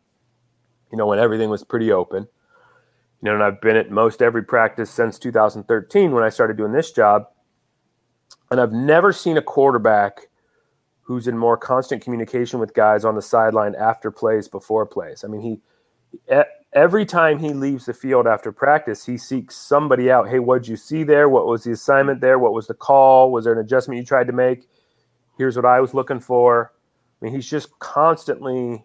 you 0.90 0.98
know 0.98 1.06
when 1.06 1.18
everything 1.18 1.50
was 1.50 1.64
pretty 1.64 1.90
open 1.90 2.22
you 2.22 3.26
know 3.26 3.34
and 3.34 3.42
i've 3.42 3.60
been 3.60 3.76
at 3.76 3.90
most 3.90 4.22
every 4.22 4.44
practice 4.44 4.90
since 4.90 5.18
2013 5.18 6.12
when 6.12 6.22
i 6.22 6.28
started 6.28 6.56
doing 6.56 6.72
this 6.72 6.92
job 6.92 7.26
and 8.50 8.60
i've 8.60 8.72
never 8.72 9.12
seen 9.12 9.38
a 9.38 9.42
quarterback 9.42 10.27
who's 11.08 11.26
in 11.26 11.36
more 11.36 11.56
constant 11.56 12.02
communication 12.04 12.60
with 12.60 12.74
guys 12.74 13.02
on 13.04 13.14
the 13.16 13.22
sideline 13.22 13.74
after 13.74 14.10
plays 14.10 14.46
before 14.46 14.86
plays 14.86 15.24
i 15.24 15.26
mean 15.26 15.40
he 15.40 15.60
every 16.72 17.06
time 17.06 17.38
he 17.38 17.52
leaves 17.52 17.86
the 17.86 17.94
field 17.94 18.26
after 18.26 18.52
practice, 18.52 19.04
he 19.04 19.16
seeks 19.16 19.56
somebody 19.56 20.10
out. 20.10 20.28
Hey, 20.28 20.38
what'd 20.38 20.68
you 20.68 20.76
see 20.76 21.02
there? 21.02 21.28
What 21.28 21.46
was 21.46 21.64
the 21.64 21.72
assignment 21.72 22.20
there? 22.20 22.38
What 22.38 22.52
was 22.52 22.66
the 22.66 22.74
call? 22.74 23.32
Was 23.32 23.44
there 23.44 23.52
an 23.54 23.58
adjustment 23.58 23.98
you 23.98 24.04
tried 24.04 24.26
to 24.26 24.32
make? 24.32 24.68
Here's 25.36 25.56
what 25.56 25.64
I 25.64 25.80
was 25.80 25.94
looking 25.94 26.20
for. 26.20 26.72
I 27.20 27.24
mean, 27.24 27.34
he's 27.34 27.48
just 27.48 27.76
constantly 27.78 28.84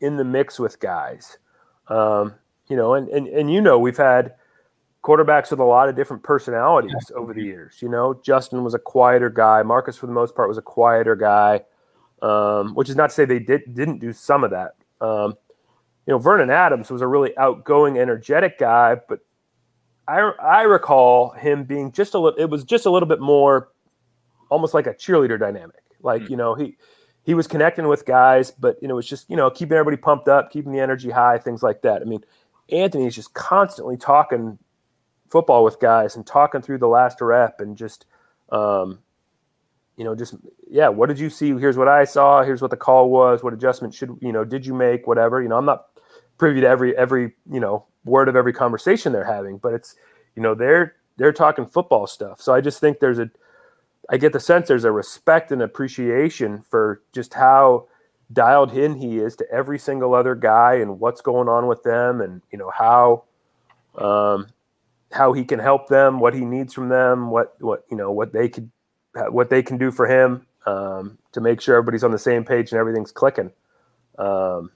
in 0.00 0.16
the 0.16 0.24
mix 0.24 0.58
with 0.58 0.80
guys. 0.80 1.38
Um, 1.88 2.34
you 2.68 2.76
know, 2.76 2.94
and, 2.94 3.08
and 3.08 3.26
and 3.26 3.52
you 3.52 3.60
know, 3.60 3.78
we've 3.78 3.96
had 3.96 4.34
quarterbacks 5.02 5.50
with 5.50 5.60
a 5.60 5.64
lot 5.64 5.88
of 5.88 5.96
different 5.96 6.22
personalities 6.22 6.92
yeah. 7.10 7.16
over 7.16 7.32
the 7.32 7.42
years. 7.42 7.76
You 7.80 7.88
know, 7.88 8.20
Justin 8.22 8.64
was 8.64 8.74
a 8.74 8.78
quieter 8.78 9.30
guy. 9.30 9.62
Marcus, 9.62 9.96
for 9.96 10.06
the 10.06 10.12
most 10.12 10.34
part, 10.34 10.48
was 10.48 10.58
a 10.58 10.62
quieter 10.62 11.16
guy. 11.16 11.62
Um, 12.22 12.74
which 12.74 12.90
is 12.90 12.96
not 12.96 13.08
to 13.08 13.14
say 13.14 13.24
they 13.24 13.38
did 13.38 13.74
didn't 13.74 13.98
do 13.98 14.12
some 14.12 14.44
of 14.44 14.50
that. 14.50 14.74
Um, 15.00 15.34
you 16.06 16.12
know, 16.12 16.18
Vernon 16.18 16.50
Adams 16.50 16.90
was 16.90 17.00
a 17.00 17.06
really 17.06 17.36
outgoing, 17.38 17.98
energetic 17.98 18.58
guy, 18.58 18.96
but 19.08 19.20
I 20.06 20.32
I 20.42 20.62
recall 20.62 21.30
him 21.30 21.64
being 21.64 21.92
just 21.92 22.14
a 22.14 22.18
little. 22.18 22.38
It 22.38 22.50
was 22.50 22.64
just 22.64 22.84
a 22.84 22.90
little 22.90 23.08
bit 23.08 23.20
more, 23.20 23.70
almost 24.50 24.74
like 24.74 24.86
a 24.86 24.92
cheerleader 24.92 25.38
dynamic. 25.38 25.82
Like 26.02 26.22
mm. 26.22 26.30
you 26.30 26.36
know 26.36 26.54
he 26.54 26.76
he 27.22 27.32
was 27.32 27.46
connecting 27.46 27.88
with 27.88 28.04
guys, 28.04 28.50
but 28.50 28.76
you 28.82 28.88
know 28.88 28.94
it 28.94 28.96
was 28.96 29.08
just 29.08 29.30
you 29.30 29.36
know 29.36 29.50
keeping 29.50 29.78
everybody 29.78 29.96
pumped 29.96 30.28
up, 30.28 30.50
keeping 30.50 30.72
the 30.72 30.80
energy 30.80 31.10
high, 31.10 31.38
things 31.38 31.62
like 31.62 31.80
that. 31.82 32.02
I 32.02 32.04
mean, 32.04 32.22
Anthony 32.70 33.06
is 33.06 33.14
just 33.14 33.32
constantly 33.32 33.96
talking 33.96 34.58
football 35.30 35.64
with 35.64 35.80
guys 35.80 36.16
and 36.16 36.26
talking 36.26 36.60
through 36.60 36.78
the 36.78 36.88
last 36.88 37.20
rep 37.20 37.60
and 37.60 37.76
just, 37.76 38.06
um, 38.50 38.98
you 39.96 40.04
know, 40.04 40.14
just 40.14 40.34
yeah, 40.68 40.88
what 40.88 41.08
did 41.08 41.18
you 41.18 41.30
see? 41.30 41.48
Here's 41.50 41.76
what 41.76 41.88
I 41.88 42.04
saw. 42.04 42.42
Here's 42.42 42.62
what 42.62 42.70
the 42.70 42.76
call 42.76 43.10
was. 43.10 43.42
What 43.42 43.52
adjustment 43.52 43.94
should 43.94 44.16
you 44.20 44.32
know? 44.32 44.44
Did 44.44 44.66
you 44.66 44.74
make 44.74 45.06
whatever? 45.06 45.42
You 45.42 45.48
know, 45.48 45.56
I'm 45.56 45.66
not 45.66 45.86
privy 46.38 46.60
to 46.62 46.66
every 46.66 46.96
every 46.96 47.34
you 47.50 47.60
know 47.60 47.84
word 48.04 48.28
of 48.28 48.36
every 48.36 48.52
conversation 48.52 49.12
they're 49.12 49.24
having, 49.24 49.58
but 49.58 49.74
it's 49.74 49.94
you 50.34 50.42
know 50.42 50.54
they're 50.54 50.96
they're 51.18 51.32
talking 51.32 51.66
football 51.66 52.06
stuff. 52.06 52.40
So 52.40 52.54
I 52.54 52.60
just 52.60 52.80
think 52.80 52.98
there's 52.98 53.18
a 53.18 53.30
I 54.08 54.16
get 54.16 54.32
the 54.32 54.40
sense 54.40 54.68
there's 54.68 54.84
a 54.84 54.92
respect 54.92 55.52
and 55.52 55.62
appreciation 55.62 56.62
for 56.68 57.02
just 57.12 57.34
how 57.34 57.86
dialed 58.32 58.72
in 58.76 58.94
he 58.96 59.18
is 59.18 59.36
to 59.36 59.46
every 59.52 59.78
single 59.78 60.14
other 60.14 60.34
guy 60.34 60.74
and 60.74 60.98
what's 60.98 61.20
going 61.20 61.48
on 61.48 61.66
with 61.66 61.82
them 61.82 62.20
and 62.20 62.40
you 62.50 62.58
know 62.58 62.70
how 62.70 63.24
um, 63.98 64.46
how 65.12 65.32
he 65.32 65.44
can 65.44 65.58
help 65.58 65.88
them, 65.88 66.20
what 66.20 66.34
he 66.34 66.44
needs 66.44 66.72
from 66.72 66.88
them, 66.88 67.30
what 67.30 67.54
what 67.60 67.84
you 67.90 67.96
know 67.96 68.12
what 68.12 68.32
they 68.32 68.48
could 68.48 68.70
what 69.30 69.50
they 69.50 69.62
can 69.62 69.76
do 69.76 69.90
for 69.90 70.06
him 70.06 70.46
um, 70.66 71.18
to 71.32 71.40
make 71.40 71.60
sure 71.60 71.76
everybody's 71.76 72.04
on 72.04 72.12
the 72.12 72.18
same 72.18 72.44
page 72.44 72.70
and 72.70 72.78
everything's 72.78 73.12
clicking. 73.12 73.50
Um, 74.18 74.70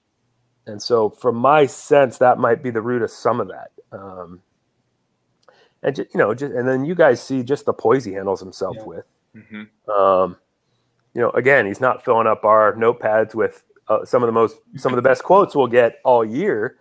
and 0.66 0.82
so, 0.82 1.10
from 1.10 1.36
my 1.36 1.66
sense, 1.66 2.18
that 2.18 2.38
might 2.38 2.62
be 2.62 2.70
the 2.70 2.80
root 2.80 3.02
of 3.02 3.10
some 3.10 3.40
of 3.40 3.48
that. 3.48 3.70
Um, 3.92 4.40
and 5.82 5.94
just, 5.94 6.14
you 6.14 6.18
know, 6.18 6.34
just 6.34 6.54
and 6.54 6.66
then 6.66 6.84
you 6.84 6.94
guys 6.94 7.22
see 7.22 7.42
just 7.42 7.66
the 7.66 7.74
poise 7.74 8.04
he 8.04 8.12
handles 8.12 8.40
himself 8.40 8.76
yeah. 8.78 8.84
with. 8.84 9.04
Mm-hmm. 9.36 9.90
Um, 9.90 10.36
you 11.14 11.20
know, 11.20 11.30
again, 11.30 11.66
he's 11.66 11.80
not 11.80 12.04
filling 12.04 12.26
up 12.26 12.44
our 12.44 12.74
notepads 12.74 13.34
with 13.34 13.62
uh, 13.88 14.04
some 14.04 14.22
of 14.22 14.26
the 14.26 14.32
most 14.32 14.56
some 14.76 14.92
of 14.92 14.96
the 14.96 15.02
best 15.02 15.22
quotes 15.22 15.54
we'll 15.54 15.66
get 15.66 16.00
all 16.04 16.24
year, 16.24 16.76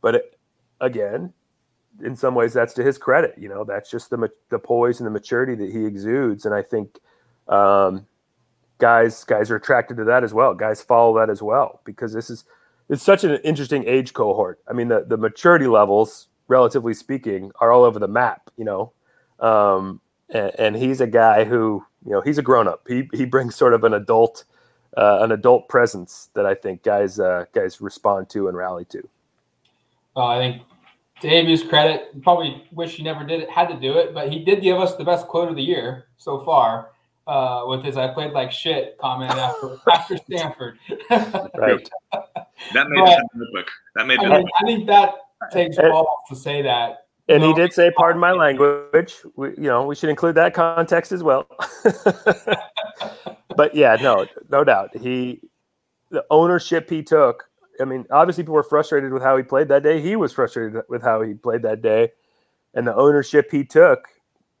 but 0.00 0.14
it, 0.14 0.38
again, 0.80 1.32
in 2.02 2.16
some 2.16 2.34
ways, 2.34 2.52
that's 2.52 2.74
to 2.74 2.82
his 2.82 2.98
credit. 2.98 3.34
You 3.38 3.48
know, 3.48 3.64
that's 3.64 3.90
just 3.90 4.10
the 4.10 4.30
the 4.50 4.58
poise 4.58 5.00
and 5.00 5.06
the 5.06 5.10
maturity 5.10 5.54
that 5.54 5.70
he 5.70 5.84
exudes, 5.84 6.44
and 6.44 6.54
I 6.54 6.62
think 6.62 6.98
um, 7.48 8.06
guys 8.78 9.24
guys 9.24 9.50
are 9.50 9.56
attracted 9.56 9.96
to 9.98 10.04
that 10.04 10.24
as 10.24 10.34
well. 10.34 10.54
Guys 10.54 10.82
follow 10.82 11.18
that 11.18 11.30
as 11.30 11.42
well 11.42 11.80
because 11.84 12.12
this 12.12 12.30
is 12.30 12.44
it's 12.88 13.02
such 13.02 13.24
an 13.24 13.36
interesting 13.44 13.84
age 13.86 14.12
cohort. 14.12 14.60
I 14.68 14.72
mean, 14.72 14.88
the 14.88 15.04
the 15.06 15.16
maturity 15.16 15.66
levels, 15.66 16.28
relatively 16.48 16.94
speaking, 16.94 17.52
are 17.60 17.72
all 17.72 17.84
over 17.84 17.98
the 17.98 18.08
map. 18.08 18.50
You 18.56 18.64
know, 18.64 18.92
um, 19.40 20.00
and, 20.30 20.52
and, 20.58 20.76
he's 20.76 21.00
a 21.00 21.06
guy 21.06 21.44
who 21.44 21.84
you 22.04 22.12
know 22.12 22.20
he's 22.20 22.38
a 22.38 22.42
grown 22.42 22.68
up. 22.68 22.86
He 22.88 23.08
he 23.12 23.24
brings 23.24 23.54
sort 23.54 23.74
of 23.74 23.84
an 23.84 23.94
adult 23.94 24.44
uh, 24.96 25.18
an 25.22 25.32
adult 25.32 25.68
presence 25.68 26.30
that 26.34 26.46
I 26.46 26.54
think 26.54 26.82
guys 26.82 27.18
uh, 27.18 27.46
guys 27.54 27.80
respond 27.80 28.28
to 28.30 28.48
and 28.48 28.56
rally 28.56 28.84
to. 28.86 29.08
Well, 30.14 30.26
I 30.26 30.38
think 30.38 30.62
to 31.24 31.30
ABU's 31.30 31.62
credit, 31.62 32.22
probably 32.22 32.64
wish 32.70 32.96
he 32.96 33.02
never 33.02 33.24
did 33.24 33.40
it, 33.40 33.50
had 33.50 33.68
to 33.68 33.80
do 33.80 33.96
it, 33.98 34.12
but 34.12 34.30
he 34.30 34.44
did 34.44 34.60
give 34.60 34.78
us 34.78 34.94
the 34.96 35.04
best 35.04 35.26
quote 35.26 35.48
of 35.48 35.56
the 35.56 35.62
year 35.62 36.06
so 36.18 36.44
far 36.44 36.90
uh, 37.26 37.64
with 37.66 37.82
his 37.82 37.96
"I 37.96 38.08
played 38.08 38.32
like 38.32 38.52
shit" 38.52 38.98
comment 38.98 39.30
after 39.30 39.78
after 39.90 40.18
Stanford. 40.18 40.78
right. 41.10 41.88
That 42.74 42.88
made 42.90 43.04
but, 43.04 43.22
the 43.34 43.46
book. 43.52 43.70
That 43.94 44.06
made. 44.06 44.18
I, 44.20 44.38
mean, 44.38 44.46
I 44.60 44.66
think 44.66 44.86
that 44.86 45.14
takes 45.50 45.76
balls 45.76 46.08
to 46.28 46.36
say 46.36 46.60
that. 46.62 47.06
And 47.28 47.42
he 47.42 47.54
did 47.54 47.72
say, 47.72 47.90
"Pardon 47.96 48.20
my 48.20 48.32
language." 48.32 49.16
We, 49.36 49.48
you 49.50 49.62
know, 49.62 49.86
we 49.86 49.94
should 49.94 50.10
include 50.10 50.34
that 50.34 50.52
context 50.52 51.10
as 51.10 51.22
well. 51.22 51.48
but 53.56 53.74
yeah, 53.74 53.96
no, 54.02 54.26
no 54.50 54.62
doubt. 54.62 54.94
He, 54.94 55.40
the 56.10 56.24
ownership 56.30 56.90
he 56.90 57.02
took. 57.02 57.48
I 57.80 57.84
mean, 57.84 58.06
obviously, 58.10 58.44
people 58.44 58.54
were 58.54 58.62
frustrated 58.62 59.12
with 59.12 59.22
how 59.22 59.36
he 59.36 59.42
played 59.42 59.68
that 59.68 59.82
day. 59.82 60.00
He 60.00 60.16
was 60.16 60.32
frustrated 60.32 60.82
with 60.88 61.02
how 61.02 61.22
he 61.22 61.34
played 61.34 61.62
that 61.62 61.82
day, 61.82 62.10
and 62.74 62.86
the 62.86 62.94
ownership 62.94 63.50
he 63.50 63.64
took 63.64 64.08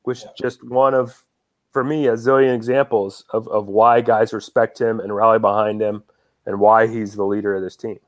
was 0.04 0.24
yeah. 0.24 0.30
just 0.38 0.64
one 0.64 0.94
of 0.94 1.24
for 1.72 1.82
me 1.82 2.06
a 2.06 2.12
zillion 2.12 2.54
examples 2.54 3.24
of, 3.30 3.48
of 3.48 3.66
why 3.66 4.00
guys 4.00 4.32
respect 4.32 4.80
him 4.80 5.00
and 5.00 5.14
rally 5.14 5.40
behind 5.40 5.82
him 5.82 6.04
and 6.46 6.60
why 6.60 6.86
he's 6.86 7.14
the 7.14 7.24
leader 7.24 7.54
of 7.54 7.62
this 7.62 7.76
team. 7.76 7.98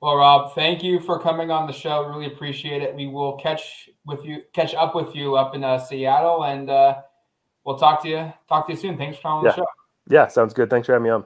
Well, 0.00 0.16
Rob, 0.16 0.54
thank 0.54 0.84
you 0.84 1.00
for 1.00 1.18
coming 1.18 1.50
on 1.50 1.66
the 1.66 1.72
show. 1.72 2.06
Really 2.06 2.26
appreciate 2.26 2.82
it. 2.82 2.94
We 2.94 3.08
will 3.08 3.36
catch 3.38 3.90
with 4.06 4.24
you, 4.24 4.42
catch 4.52 4.74
up 4.74 4.94
with 4.94 5.16
you 5.16 5.36
up 5.36 5.54
in 5.54 5.64
uh, 5.64 5.78
Seattle, 5.78 6.44
and 6.44 6.70
uh, 6.70 6.98
we'll 7.64 7.78
talk 7.78 8.02
to 8.02 8.08
you. 8.08 8.32
Talk 8.48 8.66
to 8.66 8.74
you 8.74 8.78
soon. 8.78 8.96
Thanks 8.96 9.16
for 9.16 9.22
coming 9.22 9.38
on 9.38 9.44
yeah. 9.46 9.50
the 9.50 9.56
show. 9.56 9.66
Yeah, 10.08 10.28
sounds 10.28 10.54
good. 10.54 10.70
Thanks 10.70 10.86
for 10.86 10.92
having 10.92 11.04
me 11.04 11.10
on. 11.10 11.24